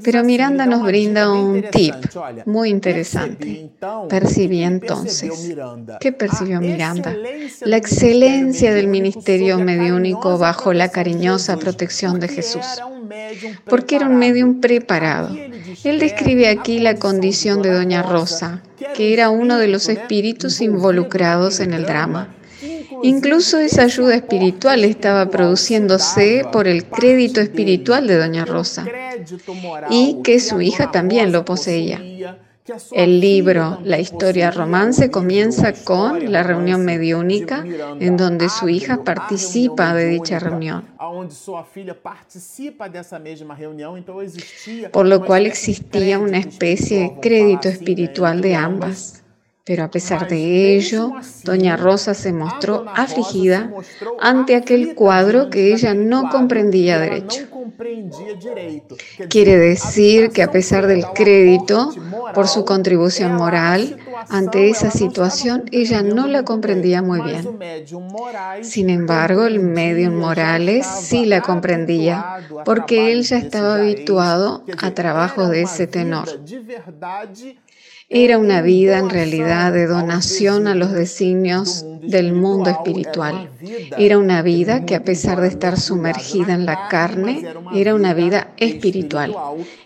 Pero 0.04 0.24
Miranda 0.24 0.66
nos 0.66 0.84
brinda 0.84 1.32
un 1.32 1.64
tip 1.72 1.96
muy 2.46 2.70
interesante. 2.70 3.72
Percibí 4.10 4.64
entonces. 4.64 5.56
¿Qué 6.00 6.12
percibió 6.12 6.62
Miranda? 6.62 7.16
La 7.62 7.78
excelencia 7.78 8.74
del 8.74 8.88
ministerio 8.88 9.60
mediúnico 9.60 10.38
bajo 10.38 10.74
la 10.74 10.90
cariñosa 10.90 11.58
protección 11.58 12.20
de 12.20 12.28
Jesús. 12.28 12.66
Porque 13.66 13.96
era 13.96 14.08
un 14.08 14.18
medium 14.18 14.62
preparado. 14.62 15.36
Él 15.84 16.00
describe 16.00 16.48
aquí 16.48 16.80
la 16.80 16.96
condición 16.96 17.62
de 17.62 17.72
Doña 17.72 18.02
Rosa, 18.02 18.62
que 18.96 19.14
era 19.14 19.30
uno 19.30 19.58
de 19.58 19.68
los 19.68 19.90
espíritus 19.90 20.62
involucrados 20.62 21.60
en 21.60 21.74
el 21.74 21.86
drama. 21.86 22.36
Incluso 23.04 23.60
esa 23.60 23.84
ayuda 23.84 24.16
espiritual 24.16 24.84
estaba 24.84 25.30
produciéndose 25.30 26.46
por 26.52 26.68
el 26.68 26.86
crédito 26.86 27.42
espiritual 27.42 28.08
de 28.08 28.18
Doña 28.18 28.46
Rosa 28.46 28.86
y 29.90 30.22
que 30.24 30.40
su 30.40 30.62
hija 30.62 30.92
también 30.92 31.32
lo 31.32 31.46
poseía. 31.46 32.02
El 32.94 33.20
libro 33.20 33.80
La 33.84 34.00
historia 34.00 34.50
romance 34.50 35.12
comienza 35.12 35.74
con 35.84 36.32
la 36.32 36.42
reunión 36.42 36.84
mediúnica 36.84 37.64
en 38.00 38.18
donde 38.18 38.50
su 38.50 38.70
hija 38.70 39.04
participa 39.04 39.94
de 39.94 40.08
dicha 40.08 40.40
reunión. 40.40 40.84
Por 44.92 45.06
lo 45.06 45.26
cual 45.26 45.46
existía 45.46 46.18
una 46.18 46.40
especie 46.40 47.00
de 47.02 47.20
crédito 47.22 47.70
espiritual 47.70 48.42
de 48.42 48.56
ambas. 48.56 49.25
Pero 49.66 49.84
a 49.84 49.90
pesar 49.90 50.28
de 50.28 50.76
ello, 50.76 51.12
doña 51.44 51.76
Rosa 51.76 52.14
se 52.14 52.32
mostró 52.32 52.86
afligida 52.96 53.72
ante 54.22 54.56
aquel 54.56 54.94
cuadro 54.94 55.50
que 55.50 55.74
ella 55.74 55.96
no 55.96 56.30
comprendía 56.30 57.00
derecho. 57.00 57.48
Quiere 59.28 59.58
decir 59.58 60.30
que 60.30 60.44
a 60.44 60.52
pesar 60.52 60.86
del 60.86 61.04
crédito 61.16 61.92
por 62.36 62.48
su 62.48 62.64
contribución 62.64 63.34
moral, 63.34 63.98
ante 64.30 64.70
esa 64.70 64.92
situación 64.92 65.64
ella 65.72 66.04
no 66.04 66.28
la 66.28 66.44
comprendía 66.44 67.02
muy 67.02 67.22
bien. 67.22 67.58
Sin 68.62 68.92
embargo, 68.92 69.46
el 69.46 69.60
medium 69.60 70.16
Morales 70.16 70.86
sí 70.86 71.26
la 71.26 71.42
comprendía 71.42 72.38
porque 72.66 73.12
él 73.12 73.24
ya 73.24 73.38
estaba 73.38 73.76
habituado 73.76 74.64
a 74.78 74.92
trabajos 74.92 75.50
de 75.50 75.64
ese 75.64 75.88
tenor. 75.88 76.28
Era 78.10 78.38
una 78.38 78.62
vida 78.62 79.00
en 79.00 79.10
realidad 79.10 79.74
de 79.74 79.88
donación 79.88 80.68
a 80.68 80.76
los 80.76 80.92
designios 80.92 81.84
del 82.08 82.34
mundo 82.34 82.70
espiritual. 82.70 83.50
Era 83.98 84.18
una 84.18 84.42
vida 84.42 84.86
que 84.86 84.96
a 84.96 85.04
pesar 85.04 85.42
de 85.42 85.48
estar 85.48 85.80
sumergida 85.80 86.54
en 86.54 86.66
la 86.66 86.88
carne, 86.88 87.46
era 87.74 87.96
una 87.96 88.14
vida 88.14 88.52
espiritual. 88.58 89.36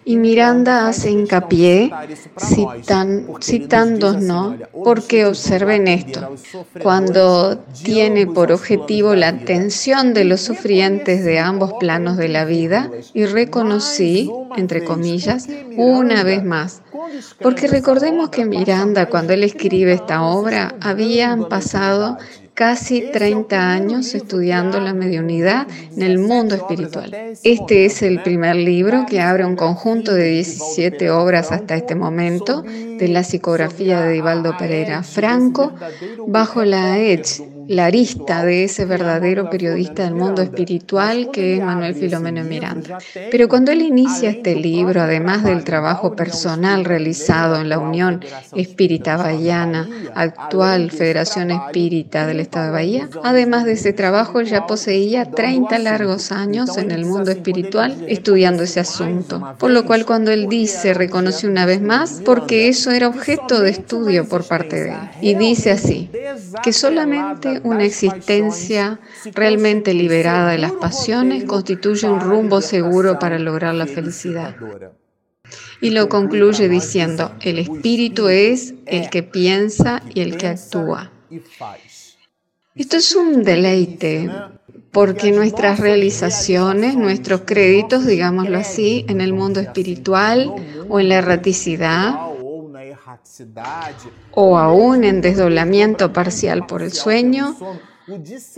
Y 0.06 0.18
Miranda 0.18 0.88
hace 0.88 1.12
hincapié 1.12 1.92
citan, 2.38 3.28
citándonos 3.42 4.56
porque 4.84 5.26
observen 5.26 5.88
esto. 5.88 6.36
Cuando 6.82 7.60
tiene 7.84 8.26
por 8.26 8.52
objetivo 8.52 9.16
la 9.16 9.30
atención 9.30 10.14
de 10.14 10.26
los 10.26 10.42
sufrientes 10.42 11.24
de 11.24 11.40
ambos 11.40 11.74
planos 11.80 12.18
de 12.18 12.30
la 12.30 12.46
vida 12.46 12.90
y 13.14 13.26
reconocí, 13.26 14.32
entre 14.58 14.84
comillas, 14.84 15.48
una 15.78 16.24
vez 16.24 16.44
más, 16.44 16.82
porque 17.42 17.68
recordemos 17.68 18.30
que 18.30 18.46
Miranda, 18.46 19.08
cuando 19.08 19.34
él 19.34 19.44
escribe 19.44 19.94
esta 19.94 20.24
obra, 20.24 20.76
habían 20.82 21.48
pasado 21.50 22.09
casi 22.54 23.02
30 23.12 23.72
años 23.72 24.14
estudiando 24.16 24.80
la 24.80 24.94
mediunidad 24.94 25.68
en 25.96 26.04
el 26.04 26.20
mundo 26.20 26.56
espiritual. 26.56 27.16
Este 27.44 27.86
es 27.86 28.02
el 28.02 28.22
primer 28.22 28.56
libro 28.56 29.06
que 29.08 29.22
abre 29.22 29.46
un 29.46 29.56
conjunto 29.56 30.14
de 30.14 30.26
17 30.26 31.10
obras 31.12 31.52
hasta 31.52 31.76
este 31.76 31.96
momento 31.96 32.62
de 32.62 33.08
la 33.08 33.24
psicografía 33.24 34.02
de 34.02 34.14
Divaldo 34.14 34.58
Pereira 34.58 35.04
Franco 35.04 35.74
bajo 36.28 36.66
la 36.66 36.98
Edge 37.00 37.42
la 37.70 37.86
arista 37.86 38.44
de 38.44 38.64
ese 38.64 38.86
verdadero 38.86 39.48
periodista 39.48 40.04
del 40.04 40.16
mundo 40.16 40.42
espiritual 40.42 41.30
que 41.32 41.58
es 41.58 41.64
Manuel 41.64 41.94
Filomeno 41.94 42.44
Miranda. 42.44 42.98
Pero 43.30 43.48
cuando 43.48 43.72
él 43.72 43.84
inicia 43.84 44.32
este 44.32 44.56
libro, 44.56 45.02
además 45.02 45.44
del 45.44 45.64
trabajo 45.64 46.16
personal 46.16 46.84
realizado 46.84 47.62
en 47.62 47.70
la 47.70 47.78
Unión 47.78 48.26
Espírita 48.56 49.18
Bahiana, 49.18 49.88
actual 50.16 50.90
Federación 50.90 51.52
Espírita 51.52 52.26
del 52.26 52.40
Estado 52.40 52.66
de 52.66 52.72
Bahía, 52.72 53.10
además 53.24 53.66
de 53.66 53.74
ese 53.74 53.94
trabajo 53.94 54.42
ya 54.42 54.66
poseía 54.66 55.30
30 55.30 55.78
largos 55.78 56.32
años 56.32 56.76
en 56.80 56.90
el 56.90 57.06
mundo 57.06 57.30
espiritual 57.30 58.04
estudiando 58.08 58.64
ese 58.64 58.80
asunto. 58.80 59.56
Por 59.60 59.70
lo 59.70 59.86
cual 59.86 60.08
cuando 60.08 60.32
él 60.32 60.50
dice, 60.50 60.96
reconoce 60.96 61.48
una 61.48 61.68
vez 61.68 61.84
más, 61.84 62.24
porque 62.26 62.68
eso 62.68 62.90
era 62.90 63.08
objeto 63.08 63.62
de 63.62 63.70
estudio 63.70 64.28
por 64.28 64.44
parte 64.48 64.82
de 64.82 64.90
él. 64.90 64.98
Y 65.22 65.36
dice 65.36 65.70
así, 65.70 66.10
que 66.64 66.74
solamente 66.74 67.59
una 67.64 67.86
existencia 67.86 69.00
realmente 69.34 69.94
liberada 69.94 70.52
de 70.52 70.58
las 70.58 70.72
pasiones 70.74 71.44
constituye 71.46 72.10
un 72.10 72.20
rumbo 72.20 72.62
seguro 72.62 73.20
para 73.20 73.40
lograr 73.40 73.76
la 73.76 73.88
felicidad. 73.88 74.56
Y 75.82 75.92
lo 75.92 76.10
concluye 76.10 76.68
diciendo, 76.68 77.36
el 77.42 77.60
espíritu 77.60 78.28
es 78.28 78.74
el 78.86 79.10
que 79.10 79.24
piensa 79.24 80.02
y 80.14 80.22
el 80.22 80.38
que 80.38 80.48
actúa. 80.48 81.12
Esto 82.76 82.98
es 82.98 83.16
un 83.16 83.44
deleite, 83.44 84.30
porque 84.92 85.32
nuestras 85.32 85.80
realizaciones, 85.80 86.96
nuestros 86.96 87.42
créditos, 87.42 88.06
digámoslo 88.06 88.58
así, 88.58 89.06
en 89.08 89.22
el 89.22 89.34
mundo 89.34 89.60
espiritual 89.60 90.52
o 90.88 91.00
en 91.00 91.10
la 91.10 91.16
erraticidad, 91.16 92.16
o 94.32 94.58
aún 94.58 95.04
en 95.04 95.22
desdoblamiento 95.22 96.12
parcial 96.14 96.66
por 96.66 96.82
el 96.82 96.92
sueño, 96.92 97.56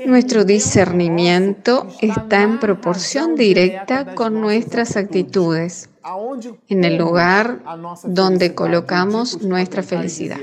nuestro 0.05 0.45
discernimiento 0.45 1.87
está 2.01 2.41
en 2.41 2.59
proporción 2.59 3.35
directa 3.35 4.15
con 4.15 4.41
nuestras 4.41 4.97
actitudes. 4.97 5.90
En 6.67 6.83
el 6.83 6.97
lugar 6.97 7.61
donde 8.03 8.55
colocamos 8.55 9.41
nuestra 9.41 9.83
felicidad. 9.83 10.37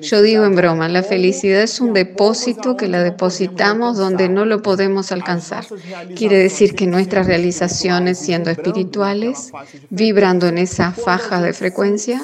Yo 0.00 0.22
digo 0.22 0.44
en 0.44 0.54
broma, 0.54 0.88
la 0.88 1.02
felicidad 1.02 1.62
es 1.62 1.80
un 1.80 1.92
depósito 1.92 2.76
que 2.76 2.88
la 2.88 3.02
depositamos 3.02 3.96
donde 3.96 4.28
no 4.28 4.44
lo 4.44 4.62
podemos 4.62 5.10
alcanzar. 5.10 5.64
Quiere 6.16 6.38
decir 6.38 6.74
que 6.74 6.86
nuestras 6.86 7.26
realizaciones, 7.26 8.18
siendo 8.18 8.50
espirituales, 8.50 9.52
vibrando 9.90 10.46
en 10.46 10.58
esa 10.58 10.92
faja 10.92 11.42
de 11.42 11.52
frecuencia, 11.52 12.20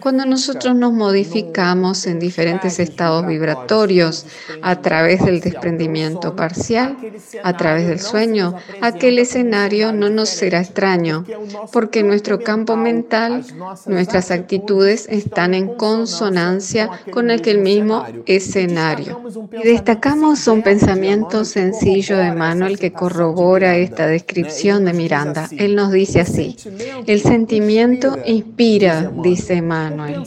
cuando 0.00 0.24
nosotros 0.24 0.74
nos 0.74 0.92
modificamos 0.92 2.06
en 2.06 2.18
diferentes 2.18 2.78
estados 2.78 3.26
vibratorios 3.26 4.26
a 4.62 4.80
través 4.80 5.24
del 5.24 5.40
desprendimiento 5.40 6.34
parcial, 6.34 6.96
a 7.42 7.56
través 7.56 7.86
del 7.86 8.00
sueño, 8.00 8.54
aquel 8.80 9.18
escenario 9.18 9.92
no 9.92 10.08
nos 10.08 10.28
será 10.30 10.60
extraño, 10.60 11.24
porque 11.72 12.02
nuestro 12.02 12.29
campo 12.38 12.76
mental, 12.76 13.44
nuestras 13.86 14.30
actitudes 14.30 15.06
están 15.10 15.54
en 15.54 15.74
consonancia 15.74 16.90
con 17.10 17.30
aquel 17.30 17.58
mismo 17.58 18.04
escenario. 18.26 19.20
Destacamos 19.62 20.46
un 20.46 20.62
pensamiento 20.62 21.44
sencillo 21.44 22.16
de 22.16 22.32
Manuel 22.32 22.78
que 22.78 22.92
corrobora 22.92 23.76
esta 23.76 24.06
descripción 24.06 24.84
de 24.84 24.92
Miranda. 24.92 25.48
Él 25.58 25.74
nos 25.74 25.92
dice 25.92 26.20
así, 26.20 26.56
el 27.06 27.20
sentimiento 27.20 28.18
inspira, 28.24 29.10
dice 29.22 29.62
Manuel, 29.62 30.22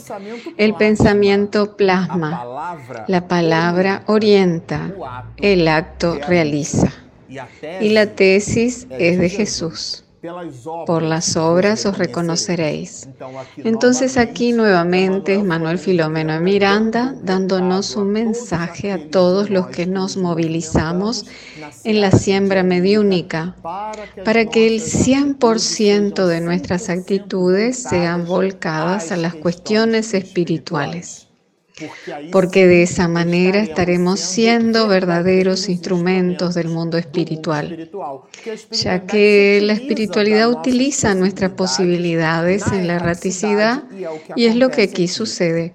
el 0.56 0.74
pensamiento 0.74 1.76
plasma, 1.76 2.76
la 3.08 3.26
palabra 3.26 4.02
orienta, 4.06 4.92
el 5.36 5.68
acto 5.68 6.18
realiza. 6.28 6.92
Y 7.80 7.88
la 7.90 8.06
tesis 8.14 8.86
es 8.90 9.18
de 9.18 9.28
Jesús. 9.28 10.03
Por 10.86 11.02
las 11.02 11.36
obras 11.36 11.84
os 11.84 11.98
reconoceréis. 11.98 13.08
Entonces 13.58 14.16
aquí 14.16 14.52
nuevamente 14.52 15.42
Manuel 15.42 15.78
Filomeno 15.78 16.40
Miranda 16.40 17.14
dándonos 17.22 17.96
un 17.96 18.12
mensaje 18.12 18.92
a 18.92 19.10
todos 19.10 19.50
los 19.50 19.66
que 19.66 19.86
nos 19.86 20.16
movilizamos 20.16 21.26
en 21.84 22.00
la 22.00 22.10
siembra 22.10 22.62
mediúnica 22.62 23.54
para 24.24 24.46
que 24.46 24.66
el 24.66 24.80
100% 24.80 26.26
de 26.26 26.40
nuestras 26.40 26.88
actitudes 26.88 27.82
sean 27.82 28.24
volcadas 28.24 29.12
a 29.12 29.16
las 29.16 29.34
cuestiones 29.34 30.14
espirituales 30.14 31.23
porque 32.30 32.66
de 32.66 32.82
esa 32.82 33.08
manera 33.08 33.60
estaremos 33.60 34.20
siendo 34.20 34.86
verdaderos 34.86 35.68
instrumentos 35.68 36.54
del 36.54 36.68
mundo 36.68 36.98
espiritual, 36.98 37.90
ya 38.70 39.06
que 39.06 39.60
la 39.62 39.72
espiritualidad 39.72 40.50
utiliza 40.50 41.14
nuestras 41.14 41.52
posibilidades 41.52 42.66
en 42.68 42.86
la 42.86 42.94
erraticidad 42.94 43.84
y 44.36 44.46
es 44.46 44.56
lo 44.56 44.70
que 44.70 44.82
aquí 44.82 45.08
sucede. 45.08 45.74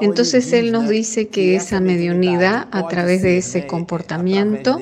Entonces 0.00 0.52
Él 0.52 0.72
nos 0.72 0.88
dice 0.88 1.28
que 1.28 1.56
esa 1.56 1.80
mediunidad 1.80 2.68
a 2.70 2.88
través 2.88 3.22
de 3.22 3.38
ese 3.38 3.66
comportamiento 3.66 4.80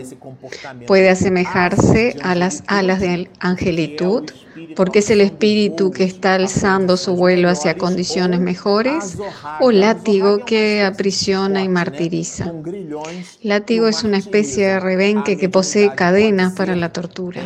puede 0.87 1.11
asemejarse 1.11 2.17
a 2.23 2.35
las 2.35 2.63
alas 2.67 3.01
de 3.01 3.29
angelitud, 3.39 4.31
porque 4.77 5.01
es 5.01 5.11
el 5.11 5.21
espíritu 5.21 5.91
que 5.91 6.05
está 6.05 6.35
alzando 6.35 6.97
su 6.97 7.17
vuelo 7.17 7.49
hacia 7.49 7.77
condiciones 7.77 8.41
mejores, 8.41 9.17
o 9.61 9.71
látigo 9.73 10.45
que 10.45 10.83
aprisiona 10.83 11.63
y 11.63 11.69
martiriza. 11.69 12.53
Látigo 13.43 13.89
es 13.89 14.05
una 14.05 14.19
especie 14.19 14.67
de 14.67 14.81
rebenque 14.81 15.37
que 15.37 15.49
posee 15.49 15.95
cadenas 15.95 16.53
para 16.53 16.77
la 16.77 16.93
tortura. 16.93 17.43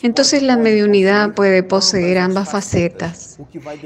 Entonces 0.00 0.42
la 0.42 0.56
mediunidad 0.56 1.34
puede 1.34 1.62
poseer 1.62 2.16
ambas 2.16 2.50
facetas 2.50 3.38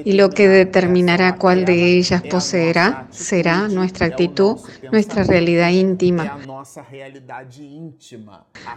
y 0.04 0.12
lo 0.12 0.30
que 0.30 0.46
determinará 0.46 1.36
cuál 1.36 1.64
de 1.64 1.96
ellas 1.96 2.22
poseerá 2.22 3.08
será 3.10 3.66
nuestra 3.66 4.06
actitud, 4.06 4.58
nuestra 4.92 5.24
realidad 5.24 5.70
íntima, 5.70 6.38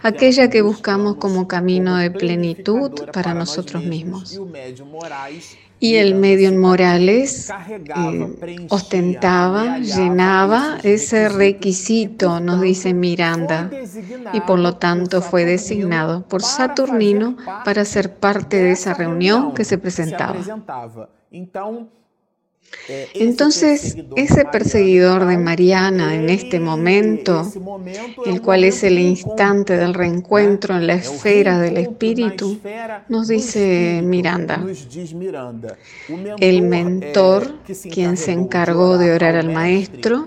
aquella 0.02 0.50
que 0.50 0.62
buscamos 0.62 1.16
como 1.16 1.46
camino 1.46 1.98
de 1.98 2.10
plenitud 2.10 2.90
para 3.12 3.32
nosotros 3.32 3.84
mismos. 3.84 4.40
Y 5.82 5.96
el 5.96 6.14
medio 6.14 6.52
Morales 6.52 7.50
eh, 7.50 8.66
ostentaba, 8.70 9.78
llenaba 9.78 10.78
ese 10.84 11.28
requisito, 11.28 12.38
nos 12.38 12.60
dice 12.60 12.94
Miranda, 12.94 13.68
y 14.32 14.40
por 14.42 14.60
lo 14.60 14.76
tanto 14.76 15.20
fue 15.20 15.44
designado 15.44 16.22
por 16.28 16.42
Saturnino 16.42 17.36
para 17.64 17.84
ser 17.84 18.14
parte 18.14 18.58
de 18.58 18.70
esa 18.70 18.94
reunión 18.94 19.54
que 19.54 19.64
se 19.64 19.76
presentaba. 19.76 20.38
Eh, 22.88 23.08
Entonces, 23.14 23.96
ese 24.16 24.44
perseguidor 24.44 25.26
de 25.26 25.38
Mariana 25.38 26.14
en 26.14 26.28
este 26.28 26.58
momento, 26.58 27.46
el 28.26 28.42
cual 28.42 28.64
es 28.64 28.82
el 28.82 28.98
instante 28.98 29.76
del 29.76 29.94
reencuentro 29.94 30.76
en 30.76 30.86
la 30.88 30.94
esfera 30.94 31.58
del 31.58 31.76
espíritu, 31.76 32.58
nos 33.08 33.28
dice 33.28 34.00
Miranda, 34.02 34.64
el 36.40 36.62
mentor, 36.62 37.54
quien 37.90 38.16
se 38.16 38.32
encargó 38.32 38.98
de 38.98 39.12
orar 39.12 39.36
al 39.36 39.50
maestro, 39.50 40.26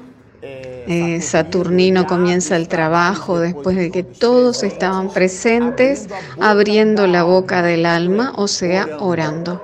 eh, 0.88 1.20
Saturnino 1.22 2.06
comienza 2.06 2.56
el 2.56 2.68
trabajo 2.68 3.40
después 3.40 3.76
de 3.76 3.90
que 3.90 4.04
todos 4.04 4.64
estaban 4.64 5.12
presentes, 5.12 6.08
abriendo 6.40 7.08
la 7.08 7.24
boca 7.24 7.64
del 7.64 7.86
alma, 7.86 8.34
o 8.36 8.48
sea, 8.48 8.88
orando. 9.00 9.64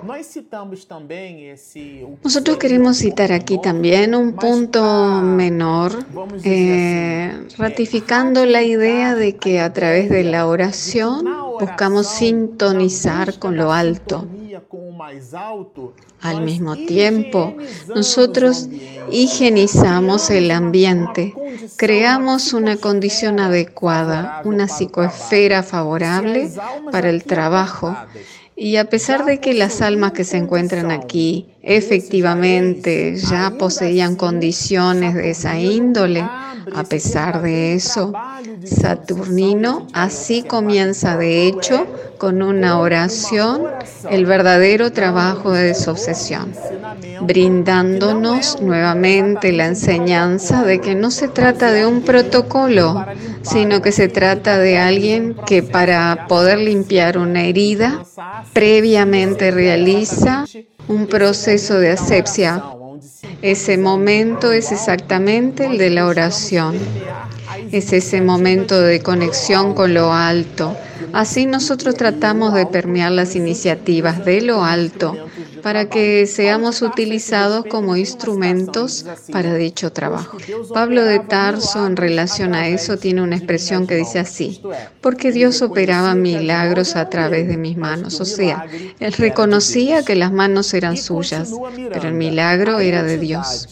Nosotros 2.23 2.57
queremos 2.57 2.97
citar 2.97 3.31
aquí 3.31 3.59
también 3.61 4.15
un 4.15 4.33
punto 4.33 5.21
menor, 5.21 5.91
eh, 6.43 7.47
ratificando 7.57 8.45
la 8.45 8.63
idea 8.63 9.13
de 9.13 9.35
que 9.35 9.59
a 9.59 9.71
través 9.73 10.09
de 10.09 10.23
la 10.23 10.47
oración 10.47 11.25
buscamos 11.59 12.07
sintonizar 12.07 13.37
con 13.37 13.57
lo 13.57 13.71
alto. 13.71 14.27
Al 16.21 16.41
mismo 16.41 16.75
tiempo, 16.75 17.55
nosotros 17.95 18.67
higienizamos 19.11 20.29
el 20.29 20.51
ambiente, 20.51 21.33
creamos 21.77 22.53
una 22.53 22.77
condición 22.77 23.39
adecuada, 23.39 24.41
una 24.45 24.67
psicoesfera 24.67 25.63
favorable 25.63 26.51
para 26.91 27.09
el 27.09 27.23
trabajo. 27.23 27.95
Y 28.63 28.77
a 28.77 28.85
pesar 28.85 29.25
de 29.25 29.39
que 29.39 29.55
las 29.55 29.81
almas 29.81 30.11
que 30.11 30.23
se 30.23 30.37
encuentran 30.37 30.91
aquí 30.91 31.47
efectivamente 31.63 33.15
ya 33.15 33.55
poseían 33.57 34.15
condiciones 34.15 35.15
de 35.15 35.31
esa 35.31 35.59
índole, 35.59 36.21
a 36.21 36.83
pesar 36.83 37.41
de 37.41 37.73
eso, 37.73 38.13
Saturnino 38.63 39.87
así 39.93 40.43
comienza 40.43 41.17
de 41.17 41.47
hecho 41.47 41.87
con 42.19 42.43
una 42.43 42.79
oración 42.79 43.63
el 44.11 44.27
verdadero 44.27 44.91
trabajo 44.91 45.51
de 45.51 45.63
desobsesión, 45.63 46.53
brindándonos 47.21 48.61
nuevamente 48.61 49.51
la 49.53 49.65
enseñanza 49.65 50.63
de 50.63 50.79
que 50.79 50.93
no 50.93 51.09
se 51.09 51.27
trata 51.27 51.71
de 51.71 51.87
un 51.87 52.03
protocolo, 52.03 53.05
sino 53.41 53.81
que 53.81 53.91
se 53.91 54.07
trata 54.07 54.59
de 54.59 54.77
alguien 54.77 55.35
que 55.47 55.63
para 55.63 56.27
poder 56.27 56.59
limpiar 56.59 57.17
una 57.17 57.43
herida 57.45 58.03
previamente 58.53 59.51
realiza 59.51 60.45
un 60.87 61.07
proceso 61.07 61.79
de 61.79 61.91
asepsia. 61.91 62.63
Ese 63.41 63.77
momento 63.77 64.51
es 64.51 64.71
exactamente 64.71 65.65
el 65.65 65.77
de 65.77 65.89
la 65.89 66.05
oración. 66.05 66.75
Es 67.71 67.93
ese 67.93 68.21
momento 68.21 68.79
de 68.81 69.01
conexión 69.01 69.73
con 69.73 69.93
lo 69.93 70.13
alto. 70.13 70.75
Así 71.13 71.45
nosotros 71.45 71.95
tratamos 71.95 72.53
de 72.53 72.65
permear 72.65 73.11
las 73.11 73.35
iniciativas 73.35 74.23
de 74.25 74.41
lo 74.41 74.63
alto 74.63 75.30
para 75.61 75.89
que 75.89 76.25
seamos 76.27 76.81
utilizados 76.81 77.65
como 77.65 77.95
instrumentos 77.95 79.05
para 79.31 79.55
dicho 79.55 79.91
trabajo. 79.91 80.37
Pablo 80.73 81.03
de 81.03 81.19
Tarso 81.19 81.85
en 81.85 81.95
relación 81.95 82.55
a 82.55 82.67
eso 82.67 82.97
tiene 82.97 83.21
una 83.21 83.35
expresión 83.35 83.87
que 83.87 83.95
dice 83.95 84.19
así, 84.19 84.61
porque 85.01 85.31
Dios 85.31 85.61
operaba 85.61 86.15
milagros 86.15 86.95
a 86.95 87.09
través 87.09 87.47
de 87.47 87.57
mis 87.57 87.77
manos. 87.77 88.19
O 88.19 88.25
sea, 88.25 88.65
él 88.99 89.13
reconocía 89.13 90.03
que 90.03 90.15
las 90.15 90.31
manos 90.31 90.73
eran 90.73 90.97
suyas, 90.97 91.51
pero 91.91 92.07
el 92.07 92.13
milagro 92.13 92.79
era 92.79 93.03
de 93.03 93.17
Dios. 93.17 93.67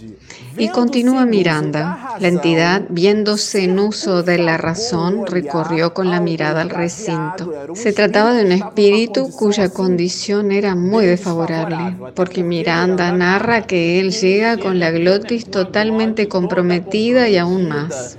Y 0.60 0.69
continúa 0.69 1.26
Miranda. 1.26 2.15
La 2.19 2.28
entidad, 2.28 2.84
viéndose 2.89 3.63
en 3.63 3.80
uso 3.80 4.24
de 4.24 4.38
la 4.38 4.58
razón, 4.58 5.26
recorrió 5.26 5.93
con 5.93 6.10
la 6.10 6.19
mirada 6.19 6.62
al 6.62 6.69
recinto. 6.69 7.52
Se 7.76 7.93
trataba 7.93 8.34
de 8.34 8.45
un 8.45 8.52
espíritu 8.52 9.30
cuya 9.32 9.69
condición 9.69 10.52
era 10.52 10.76
muy 10.76 11.06
desfavorable, 11.06 11.95
porque 12.13 12.43
Miranda 12.43 13.12
narra 13.12 13.65
que 13.65 14.00
él 14.00 14.12
llega 14.12 14.58
con 14.58 14.80
la 14.80 14.91
glotis 14.91 15.50
totalmente 15.50 16.28
comprometida 16.28 17.30
y 17.30 17.38
aún 17.38 17.69
más. 17.69 18.17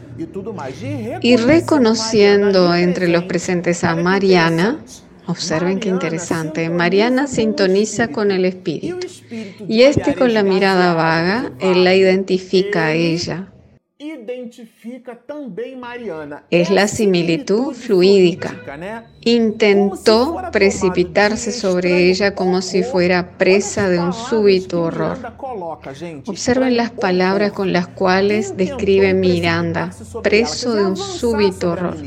Y 1.22 1.36
reconociendo 1.36 2.74
entre 2.74 3.08
los 3.08 3.24
presentes 3.24 3.84
a 3.84 3.94
Mariana, 3.96 4.78
Observen 5.26 5.80
qué 5.80 5.88
interesante. 5.88 6.68
Mariana 6.70 7.26
sintoniza 7.26 8.08
con 8.08 8.30
el 8.30 8.44
espíritu. 8.44 9.06
Y 9.68 9.82
este 9.82 10.14
con 10.14 10.34
la 10.34 10.42
mirada 10.42 10.94
vaga, 10.94 11.52
él 11.60 11.84
la 11.84 11.94
identifica 11.94 12.86
a 12.86 12.92
ella. 12.92 13.50
Es 16.50 16.70
la 16.70 16.88
similitud 16.88 17.74
fluídica. 17.74 18.56
Intentó 19.22 20.38
precipitarse 20.50 21.52
sobre 21.52 22.08
ella 22.08 22.34
como 22.34 22.62
si 22.62 22.82
fuera 22.82 23.36
presa 23.36 23.88
de 23.88 23.98
un 23.98 24.12
súbito 24.12 24.82
horror. 24.82 25.18
Observen 26.26 26.76
las 26.76 26.90
palabras 26.90 27.52
con 27.52 27.72
las 27.72 27.88
cuales 27.88 28.56
describe 28.56 29.12
Miranda, 29.14 29.90
preso 30.22 30.74
de 30.74 30.86
un 30.86 30.96
súbito 30.96 31.72
horror. 31.72 31.98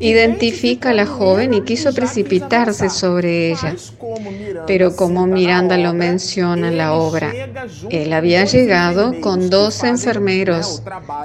Identifica 0.00 0.90
a 0.90 0.94
la 0.94 1.06
joven 1.06 1.52
y 1.52 1.60
quiso 1.60 1.92
precipitarse 1.92 2.88
sobre 2.88 3.50
ella. 3.50 3.76
Pero 4.66 4.96
como 4.96 5.26
Miranda 5.26 5.76
lo 5.76 5.92
menciona 5.92 6.68
en 6.68 6.78
la 6.78 6.94
obra, 6.94 7.32
él 7.90 8.12
había 8.12 8.44
llegado 8.46 9.20
con 9.20 9.50
dos 9.50 9.84
enfermeros 9.84 10.82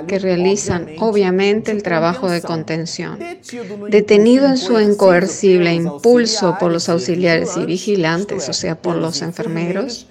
que 0.08 0.20
realizan 0.20 0.88
obviamente 1.00 1.72
el 1.72 1.84
trabajo 1.84 2.30
de 2.30 2.42
contención. 2.42 3.18
Detenido 3.90 4.48
en 4.48 4.58
su 4.58 4.80
incoercible 4.80 5.74
impulso 5.74 6.58
por 6.60 6.72
los 6.72 6.90
auxiliares 6.90 7.56
y 7.56 7.66
vigilantes, 7.66 8.50
o 8.50 8.54
sea, 8.54 8.76
por 8.76 8.98
los 8.98 9.22
enfermeros, 9.22 10.08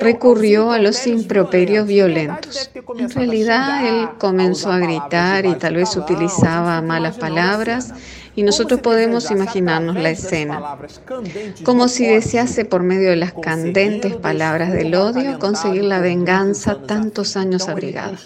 recurrió 0.00 0.70
a 0.72 0.78
los 0.78 1.06
improperios 1.06 1.86
violentos. 1.86 2.70
En 2.98 3.10
realidad 3.10 3.86
él 3.86 4.08
comenzó 4.18 4.70
a 4.70 4.78
gritar 4.78 5.46
y 5.46 5.54
tal 5.54 5.76
vez 5.76 5.96
utilizaba 5.96 6.80
malas 6.82 7.16
palabras 7.18 7.92
y 8.34 8.42
nosotros 8.42 8.80
podemos 8.80 9.30
imaginarnos 9.30 9.96
la 9.96 10.10
escena, 10.10 10.76
como 11.64 11.88
si 11.88 12.06
desease 12.06 12.66
por 12.66 12.82
medio 12.82 13.10
de 13.10 13.16
las 13.16 13.32
candentes 13.32 14.14
palabras 14.14 14.72
del 14.72 14.94
odio 14.94 15.38
conseguir 15.38 15.84
la 15.84 16.00
venganza 16.00 16.82
tantos 16.86 17.36
años 17.36 17.68
abrigada. 17.68 18.18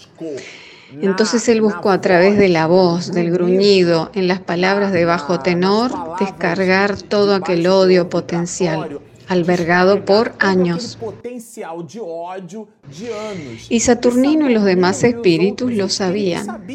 Entonces 1.01 1.47
él 1.47 1.61
buscó 1.61 1.89
a 1.89 2.01
través 2.01 2.37
de 2.37 2.49
la 2.49 2.67
voz, 2.67 3.13
del 3.13 3.31
gruñido, 3.31 4.11
en 4.13 4.27
las 4.27 4.41
palabras 4.41 4.91
de 4.91 5.05
bajo 5.05 5.39
tenor, 5.39 5.91
descargar 6.19 7.01
todo 7.01 7.33
aquel 7.33 7.65
odio 7.67 8.09
potencial 8.09 8.99
albergado 9.31 10.03
por 10.03 10.33
años. 10.39 10.97
Y 13.69 13.79
Saturnino 13.79 14.49
y 14.49 14.53
los 14.53 14.65
demás 14.65 15.05
espíritus 15.05 15.71
lo 15.71 15.87
sabían. 15.87 16.65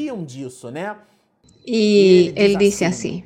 Y 1.67 2.33
él 2.35 2.57
dice 2.57 2.87
así, 2.87 3.25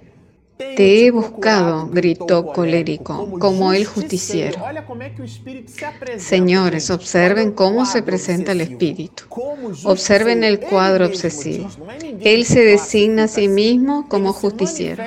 te 0.60 1.06
he 1.06 1.10
buscado, 1.10 1.88
gritó 1.88 2.46
colérico, 2.46 3.38
como 3.38 3.72
el 3.72 3.86
justiciero. 3.86 4.60
Señores, 6.18 6.90
observen 6.90 7.52
cómo 7.52 7.86
se 7.86 8.02
presenta 8.02 8.52
el 8.52 8.60
espíritu. 8.60 9.24
Observen 9.84 10.44
el 10.44 10.60
cuadro 10.60 11.06
obsesivo. 11.06 11.68
Él 12.20 12.44
se 12.44 12.62
designa 12.62 13.24
a 13.24 13.28
sí 13.28 13.48
mismo 13.48 14.06
como 14.08 14.32
justiciero. 14.32 15.02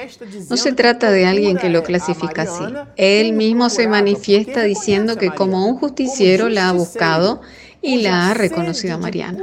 No 0.49 0.57
se 0.57 0.73
trata 0.73 1.11
de 1.11 1.25
alguien 1.25 1.57
que 1.57 1.69
lo 1.69 1.83
clasifica 1.83 2.43
así. 2.43 2.63
Él 2.95 3.33
mismo 3.33 3.69
se 3.69 3.87
manifiesta 3.87 4.63
diciendo 4.63 5.17
que 5.17 5.29
como 5.29 5.67
un 5.67 5.77
justiciero 5.77 6.49
la 6.49 6.69
ha 6.69 6.71
buscado 6.71 7.41
y 7.84 8.02
la 8.02 8.30
ha 8.30 8.34
reconocido 8.34 8.96
a 8.96 8.98
Mariana, 8.98 9.39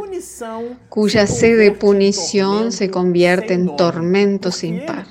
cuya 0.89 1.27
sed 1.27 1.59
de 1.59 1.73
punición 1.73 2.73
se 2.73 2.91
convierte 2.91 3.53
en 3.53 3.77
tormento 3.77 4.51
sin 4.51 4.87
par, 4.87 5.07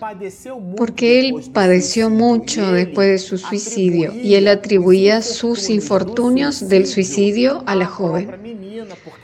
porque 0.76 1.20
él 1.20 1.36
padeció 1.54 2.10
mucho 2.10 2.72
después 2.72 3.08
de 3.08 3.18
su 3.20 3.38
suicidio 3.38 4.14
y 4.16 4.34
él 4.34 4.48
atribuía 4.48 5.22
sus 5.22 5.70
infortunios 5.70 6.68
del 6.68 6.88
suicidio 6.88 7.64
a 7.68 7.76
la 7.76 7.86
joven, 7.86 8.32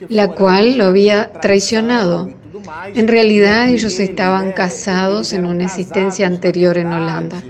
la 0.07 0.27
cual 0.27 0.77
lo 0.77 0.85
había 0.85 1.33
traicionado. 1.33 2.29
En 2.93 3.07
realidad 3.07 3.69
ellos 3.69 3.99
estaban 3.99 4.51
casados 4.51 5.33
en 5.33 5.45
una 5.45 5.65
existencia 5.65 6.27
anterior 6.27 6.77
en 6.77 6.93
Holanda. 6.93 7.43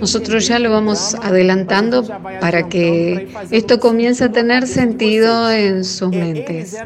Nosotros 0.00 0.46
ya 0.46 0.58
lo 0.58 0.70
vamos 0.70 1.14
adelantando 1.14 2.04
para 2.40 2.68
que 2.68 3.28
esto 3.50 3.80
comience 3.80 4.24
a 4.24 4.30
tener 4.30 4.66
sentido 4.66 5.50
en 5.50 5.82
sus 5.84 6.10
mentes. 6.10 6.76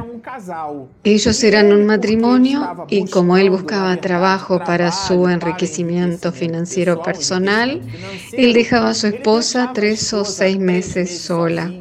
Ellos 1.02 1.42
eran 1.42 1.72
un 1.72 1.84
matrimonio 1.84 2.86
y 2.88 3.06
como 3.06 3.36
él 3.36 3.50
buscaba 3.50 3.96
trabajo 3.96 4.60
para 4.60 4.92
su 4.92 5.28
enriquecimiento 5.28 6.30
financiero 6.30 7.02
personal, 7.02 7.80
él 8.32 8.52
dejaba 8.52 8.90
a 8.90 8.94
su 8.94 9.08
esposa 9.08 9.72
tres 9.74 10.12
o 10.12 10.24
seis 10.24 10.58
meses 10.60 11.18
sola. 11.22 11.72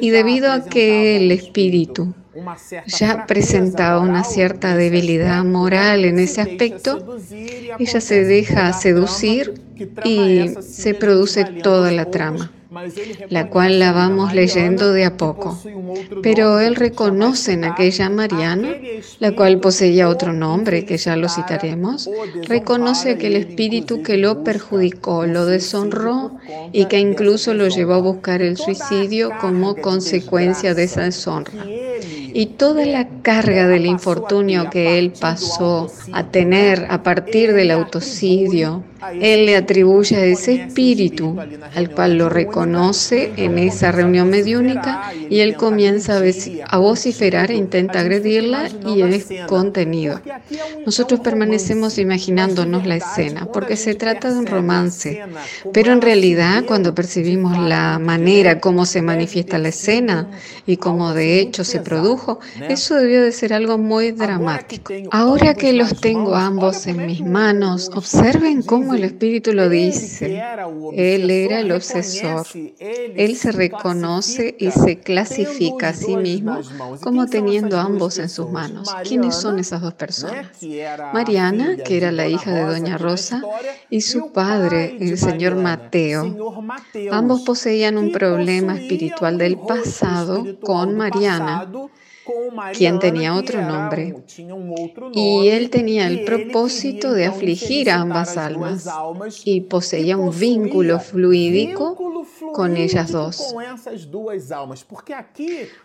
Y 0.00 0.08
debido 0.08 0.50
a 0.50 0.64
que 0.64 1.16
el 1.16 1.30
espíritu 1.32 2.14
ya 2.86 3.26
presentaba 3.26 4.00
una 4.00 4.24
cierta 4.24 4.76
debilidad 4.76 5.44
moral 5.44 6.04
en 6.04 6.18
ese 6.18 6.40
aspecto, 6.40 7.18
ella 7.78 8.00
se 8.00 8.24
deja 8.24 8.72
seducir 8.72 9.54
y 10.04 10.50
se 10.60 10.94
produce 10.94 11.44
toda 11.44 11.92
la 11.92 12.10
trama 12.10 12.50
la 13.30 13.48
cual 13.48 13.78
la 13.78 13.92
vamos 13.92 14.34
leyendo 14.34 14.92
de 14.92 15.04
a 15.04 15.16
poco. 15.16 15.58
Pero 16.22 16.60
él 16.60 16.74
reconoce 16.74 17.52
en 17.52 17.64
aquella 17.64 18.10
Mariana, 18.10 18.74
la 19.20 19.32
cual 19.32 19.60
poseía 19.60 20.08
otro 20.08 20.32
nombre, 20.32 20.84
que 20.84 20.96
ya 20.96 21.16
lo 21.16 21.28
citaremos, 21.28 22.10
reconoce 22.42 23.12
aquel 23.12 23.36
espíritu 23.36 24.02
que 24.02 24.16
lo 24.16 24.42
perjudicó, 24.42 25.26
lo 25.26 25.46
deshonró 25.46 26.32
y 26.72 26.86
que 26.86 26.98
incluso 26.98 27.54
lo 27.54 27.68
llevó 27.68 27.94
a 27.94 28.00
buscar 28.00 28.42
el 28.42 28.56
suicidio 28.56 29.30
como 29.40 29.76
consecuencia 29.76 30.74
de 30.74 30.84
esa 30.84 31.02
deshonra 31.02 31.52
y 32.34 32.46
toda 32.46 32.84
la 32.84 33.08
carga 33.22 33.68
del 33.68 33.86
infortunio 33.86 34.68
que 34.68 34.98
él 34.98 35.12
pasó 35.18 35.88
a 36.12 36.24
tener 36.24 36.88
a 36.90 37.04
partir 37.04 37.54
del 37.54 37.70
autocidio, 37.70 38.82
él 39.12 39.46
le 39.46 39.56
atribuye 39.56 40.32
ese 40.32 40.54
espíritu 40.54 41.36
al 41.74 41.90
cual 41.90 42.18
lo 42.18 42.28
reconoce 42.28 43.32
en 43.36 43.58
esa 43.58 43.92
reunión 43.92 44.30
mediúnica 44.30 45.12
y 45.28 45.40
él 45.40 45.56
comienza 45.56 46.20
a 46.68 46.78
vociferar 46.78 47.50
e 47.50 47.54
intenta 47.54 48.00
agredirla 48.00 48.68
y 48.86 49.02
es 49.02 49.28
contenido. 49.46 50.20
Nosotros 50.86 51.20
permanecemos 51.20 51.98
imaginándonos 51.98 52.86
la 52.86 52.96
escena 52.96 53.46
porque 53.46 53.76
se 53.76 53.94
trata 53.94 54.30
de 54.30 54.38
un 54.38 54.46
romance, 54.46 55.20
pero 55.72 55.92
en 55.92 56.00
realidad 56.00 56.64
cuando 56.66 56.94
percibimos 56.94 57.58
la 57.58 57.98
manera 57.98 58.60
como 58.60 58.86
se 58.86 59.02
manifiesta 59.02 59.58
la 59.58 59.68
escena 59.68 60.28
y 60.66 60.76
cómo 60.76 61.14
de 61.14 61.40
hecho 61.40 61.64
se 61.64 61.80
produjo, 61.80 62.40
eso 62.68 62.96
debió 62.96 63.22
de 63.22 63.32
ser 63.32 63.52
algo 63.52 63.78
muy 63.78 64.12
dramático. 64.12 64.92
Ahora 65.10 65.54
que 65.54 65.72
los 65.72 66.00
tengo 66.00 66.34
ambos 66.34 66.86
en 66.86 67.06
mis 67.06 67.20
manos, 67.20 67.90
observen 67.94 68.62
cómo 68.62 68.93
el 68.94 69.04
Espíritu 69.04 69.52
lo 69.52 69.68
dice. 69.68 70.42
Él 70.94 71.30
era 71.30 71.60
el 71.60 71.72
obsesor. 71.72 72.46
Él 72.78 73.36
se 73.36 73.52
reconoce 73.52 74.56
y 74.58 74.70
se 74.70 74.98
clasifica 74.98 75.90
a 75.90 75.94
sí 75.94 76.16
mismo 76.16 76.58
como 77.00 77.26
teniendo 77.26 77.78
ambos 77.78 78.18
en 78.18 78.28
sus 78.28 78.50
manos. 78.50 78.88
¿Quiénes 79.06 79.34
son 79.34 79.58
esas 79.58 79.80
dos 79.80 79.94
personas? 79.94 80.46
Mariana, 81.12 81.76
que 81.84 81.96
era 81.96 82.12
la 82.12 82.26
hija 82.26 82.52
de 82.52 82.64
Doña 82.64 82.98
Rosa, 82.98 83.42
y 83.90 84.00
su 84.00 84.32
padre, 84.32 84.96
el 85.00 85.18
señor 85.18 85.56
Mateo. 85.56 86.64
Ambos 87.10 87.42
poseían 87.42 87.98
un 87.98 88.12
problema 88.12 88.76
espiritual 88.76 89.38
del 89.38 89.58
pasado 89.58 90.58
con 90.60 90.96
Mariana 90.96 91.68
quien 92.76 92.98
tenía 92.98 93.34
otro 93.34 93.62
nombre. 93.62 94.14
Y 95.12 95.48
él 95.48 95.70
tenía 95.70 96.06
el 96.06 96.24
propósito 96.24 97.12
de 97.12 97.26
afligir 97.26 97.90
a 97.90 98.00
ambas 98.00 98.36
almas 98.36 98.88
y 99.44 99.62
poseía 99.62 100.16
un 100.16 100.36
vínculo 100.38 101.00
fluídico 101.00 101.96
con 102.52 102.76
ellas 102.76 103.10
dos. 103.10 103.54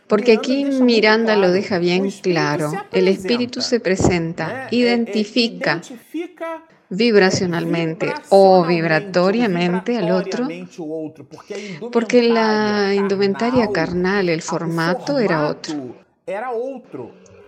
Porque 0.08 0.34
aquí 0.34 0.66
Miranda 0.66 1.36
lo 1.36 1.52
deja 1.52 1.80
bien 1.80 2.10
claro. 2.22 2.72
El 2.92 3.08
espíritu 3.08 3.62
se 3.62 3.80
presenta, 3.80 4.68
identifica 4.72 5.82
vibracionalmente 6.90 8.12
o 8.30 8.66
vibratoriamente 8.66 9.98
al 9.98 10.12
otro, 10.12 10.48
porque 11.92 12.24
la 12.24 12.94
indumentaria 12.96 13.68
carnal, 13.72 14.30
el 14.30 14.42
formato 14.42 15.20
era 15.20 15.48
otro. 15.48 15.96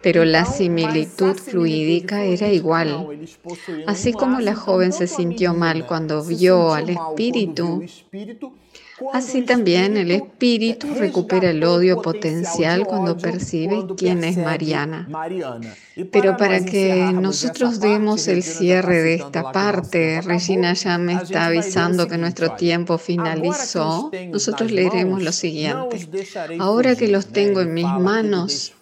Pero 0.01 0.25
la 0.25 0.45
similitud 0.45 1.35
fluídica 1.35 2.23
era 2.23 2.47
igual. 2.47 3.27
Así 3.85 4.13
como 4.13 4.39
la 4.39 4.55
joven 4.55 4.93
se 4.93 5.07
sintió 5.07 5.53
mal 5.53 5.85
cuando 5.85 6.23
vio 6.23 6.73
al 6.73 6.89
espíritu, 6.89 7.83
Así 9.13 9.41
también 9.41 9.97
el 9.97 10.11
espíritu 10.11 10.87
recupera 10.93 11.49
el 11.49 11.63
odio 11.63 12.01
potencial 12.01 12.85
cuando 12.85 13.17
percibe 13.17 13.85
quién 13.97 14.23
es 14.23 14.37
Mariana. 14.37 15.07
Pero 16.11 16.37
para 16.37 16.63
que 16.63 17.11
nosotros 17.13 17.79
demos 17.79 18.27
el 18.27 18.43
cierre 18.43 19.01
de 19.01 19.15
esta 19.15 19.51
parte, 19.51 20.21
Regina 20.21 20.73
ya 20.73 20.97
me 20.97 21.13
está 21.13 21.47
avisando 21.47 22.07
que 22.07 22.17
nuestro 22.17 22.55
tiempo 22.55 22.97
finalizó, 22.97 24.11
nosotros 24.29 24.71
leeremos 24.71 25.21
lo 25.21 25.31
siguiente. 25.31 26.07
Ahora 26.59 26.95
que 26.95 27.07
los 27.07 27.27
tengo 27.27 27.61
en 27.61 27.73
mis 27.73 27.85
manos, 27.85 28.73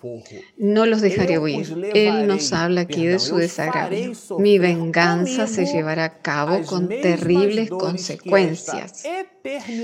no 0.58 0.86
los 0.86 1.02
dejaré 1.02 1.40
huir. 1.40 1.92
Él 1.94 2.28
nos 2.28 2.54
habla 2.54 2.82
aquí 2.82 3.06
de 3.06 3.20
su 3.20 3.38
desagravio. 3.38 4.14
Mi 4.38 4.60
venganza 4.60 5.48
se 5.48 5.66
llevará 5.66 6.06
a 6.06 6.22
cabo 6.22 6.62
con 6.66 6.88
terribles 6.88 7.70
consecuencias. 7.70 9.04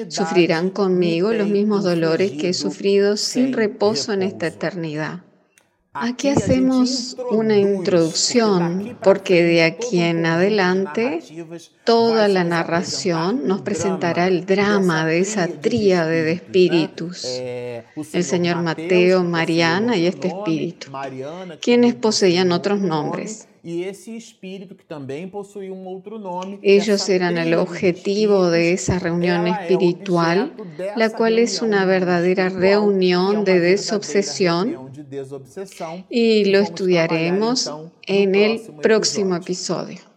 Sufrirán 0.10 0.70
conmigo 0.70 1.32
los 1.34 1.48
mismos 1.48 1.84
dolores 1.84 2.32
que 2.32 2.50
he 2.50 2.54
sufrido 2.54 3.18
sin 3.18 3.54
reposo 3.54 4.14
en 4.14 4.24
esta 4.24 4.48
eternidad. 4.48 5.22
Aquí 5.98 6.28
hacemos 6.28 7.16
una 7.32 7.58
introducción 7.58 8.98
porque 9.02 9.44
de 9.44 9.64
aquí 9.64 10.02
en 10.02 10.26
adelante 10.26 11.22
toda 11.86 12.28
la 12.28 12.44
narración 12.44 13.48
nos 13.48 13.62
presentará 13.62 14.28
el 14.28 14.46
drama 14.46 15.06
de 15.06 15.20
esa 15.20 15.48
tríade 15.48 16.24
de 16.24 16.34
espíritus, 16.34 17.24
el 17.26 18.24
señor 18.26 18.62
Mateo, 18.62 19.24
Mariana 19.24 19.96
y 19.96 20.08
este 20.08 20.28
espíritu, 20.28 20.92
quienes 21.62 21.96
poseían 21.96 22.52
otros 22.52 22.82
nombres. 22.82 23.48
Ellos 26.62 27.10
eran 27.10 27.38
el 27.40 27.54
objetivo 27.56 28.50
de 28.52 28.74
esa 28.74 29.00
reunión 29.00 29.48
espiritual, 29.48 30.54
la 30.96 31.10
cual 31.10 31.40
es 31.40 31.64
una 31.64 31.86
verdadera 31.86 32.50
reunión 32.50 33.44
de 33.44 33.60
desobsesión 33.60 34.92
y 36.10 36.46
lo 36.46 36.60
estudiaremos 36.60 37.72
en 38.06 38.36
el 38.36 38.62
próximo 38.84 39.36
episodio. 39.36 40.15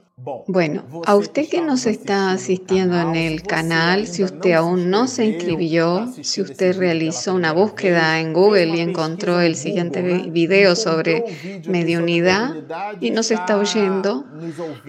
Bueno, 0.48 0.84
a 1.06 1.14
usted 1.14 1.48
que 1.48 1.60
nos 1.60 1.86
está 1.86 2.32
asistiendo 2.32 3.00
en 3.00 3.14
el 3.14 3.42
canal, 3.42 4.08
si 4.08 4.24
usted 4.24 4.52
aún 4.52 4.90
no 4.90 5.06
se 5.06 5.26
inscribió, 5.26 6.12
si 6.22 6.42
usted 6.42 6.76
realizó 6.76 7.34
una 7.34 7.52
búsqueda 7.52 8.18
en 8.20 8.32
Google 8.32 8.76
y 8.76 8.80
encontró 8.80 9.40
el 9.40 9.54
siguiente 9.54 10.02
video 10.02 10.74
sobre 10.74 11.24
mediunidad 11.68 12.52
y 13.00 13.12
nos 13.12 13.30
está 13.30 13.58
oyendo, 13.58 14.26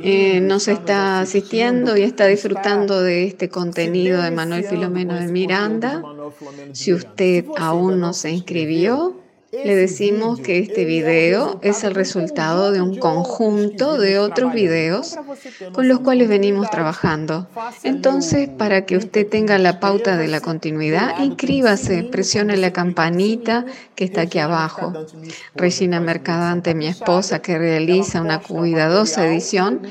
eh, 0.02 0.42
nos 0.42 0.68
está 0.68 1.20
asistiendo 1.20 1.96
y 1.96 2.02
está 2.02 2.26
disfrutando 2.26 3.00
de 3.02 3.26
este 3.26 3.50
contenido 3.50 4.24
de 4.24 4.32
Manuel 4.32 4.64
Filomeno 4.64 5.14
de 5.14 5.28
Miranda, 5.28 6.02
si 6.74 6.92
usted 6.92 7.46
aún 7.56 8.00
no 8.00 8.14
se 8.14 8.32
inscribió, 8.32 9.29
le 9.52 9.76
decimos 9.76 10.40
que 10.40 10.60
este 10.60 10.86
video 10.86 11.60
es 11.64 11.84
el 11.84 11.96
resultado 11.96 12.72
de 12.72 12.82
un 12.82 12.98
conjunto 12.98 13.98
de 13.98 14.20
otros 14.20 14.54
videos 14.54 15.18
con 15.74 15.88
los 15.88 16.00
cuales 16.02 16.30
venimos 16.30 16.70
trabajando. 16.70 17.48
Entonces, 17.84 18.50
para 18.50 18.86
que 18.86 18.98
usted 18.98 19.28
tenga 19.28 19.58
la 19.58 19.80
pauta 19.80 20.18
de 20.18 20.28
la 20.28 20.42
continuidad, 20.42 21.20
inscríbase, 21.24 22.04
presione 22.04 22.58
la 22.58 22.72
campanita 22.72 23.66
que 23.96 24.04
está 24.04 24.22
aquí 24.22 24.40
abajo. 24.40 24.94
Regina 25.56 26.00
Mercadante, 26.00 26.76
mi 26.76 26.88
esposa, 26.88 27.40
que 27.40 27.58
realiza 27.58 28.22
una 28.22 28.40
cuidadosa 28.40 29.26
edición 29.26 29.82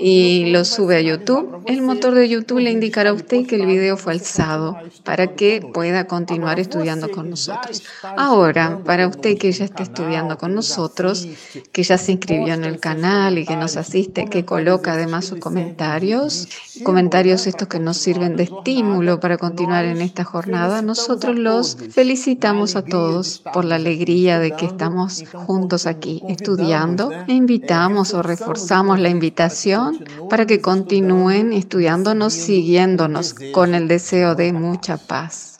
y 0.00 0.46
lo 0.50 0.64
sube 0.64 0.96
a 0.96 1.00
YouTube, 1.00 1.62
el 1.66 1.82
motor 1.82 2.14
de 2.14 2.28
YouTube 2.28 2.60
le 2.60 2.70
indicará 2.70 3.10
a 3.10 3.14
usted 3.14 3.46
que 3.46 3.56
el 3.56 3.66
video 3.66 3.96
fue 3.96 4.12
alzado 4.12 4.78
para 5.04 5.34
que 5.34 5.60
pueda 5.74 6.06
continuar 6.06 6.60
estudiando 6.60 7.10
con 7.10 7.30
nosotros. 7.30 7.82
Ahora, 8.16 8.78
usted 9.08 9.36
que 9.38 9.52
ya 9.52 9.64
está 9.64 9.82
estudiando 9.82 10.38
con 10.38 10.54
nosotros, 10.54 11.26
que 11.72 11.82
ya 11.82 11.98
se 11.98 12.12
inscribió 12.12 12.54
en 12.54 12.64
el 12.64 12.80
canal 12.80 13.38
y 13.38 13.44
que 13.44 13.56
nos 13.56 13.76
asiste, 13.76 14.26
que 14.26 14.44
coloca 14.44 14.92
además 14.92 15.26
sus 15.26 15.38
comentarios, 15.38 16.48
comentarios 16.84 17.46
estos 17.46 17.68
que 17.68 17.78
nos 17.78 17.96
sirven 17.96 18.36
de 18.36 18.44
estímulo 18.44 19.20
para 19.20 19.38
continuar 19.38 19.84
en 19.84 20.00
esta 20.00 20.24
jornada, 20.24 20.82
nosotros 20.82 21.36
los 21.36 21.76
felicitamos 21.90 22.76
a 22.76 22.82
todos 22.82 23.42
por 23.52 23.64
la 23.64 23.76
alegría 23.76 24.38
de 24.38 24.52
que 24.52 24.66
estamos 24.66 25.24
juntos 25.32 25.86
aquí 25.86 26.22
estudiando 26.28 27.10
e 27.26 27.32
invitamos 27.32 28.14
o 28.14 28.22
reforzamos 28.22 29.00
la 29.00 29.08
invitación 29.08 30.04
para 30.30 30.46
que 30.46 30.60
continúen 30.60 31.52
estudiándonos, 31.52 32.32
siguiéndonos 32.32 33.34
con 33.52 33.74
el 33.74 33.88
deseo 33.88 34.34
de 34.34 34.52
mucha 34.52 34.96
paz. 34.96 35.57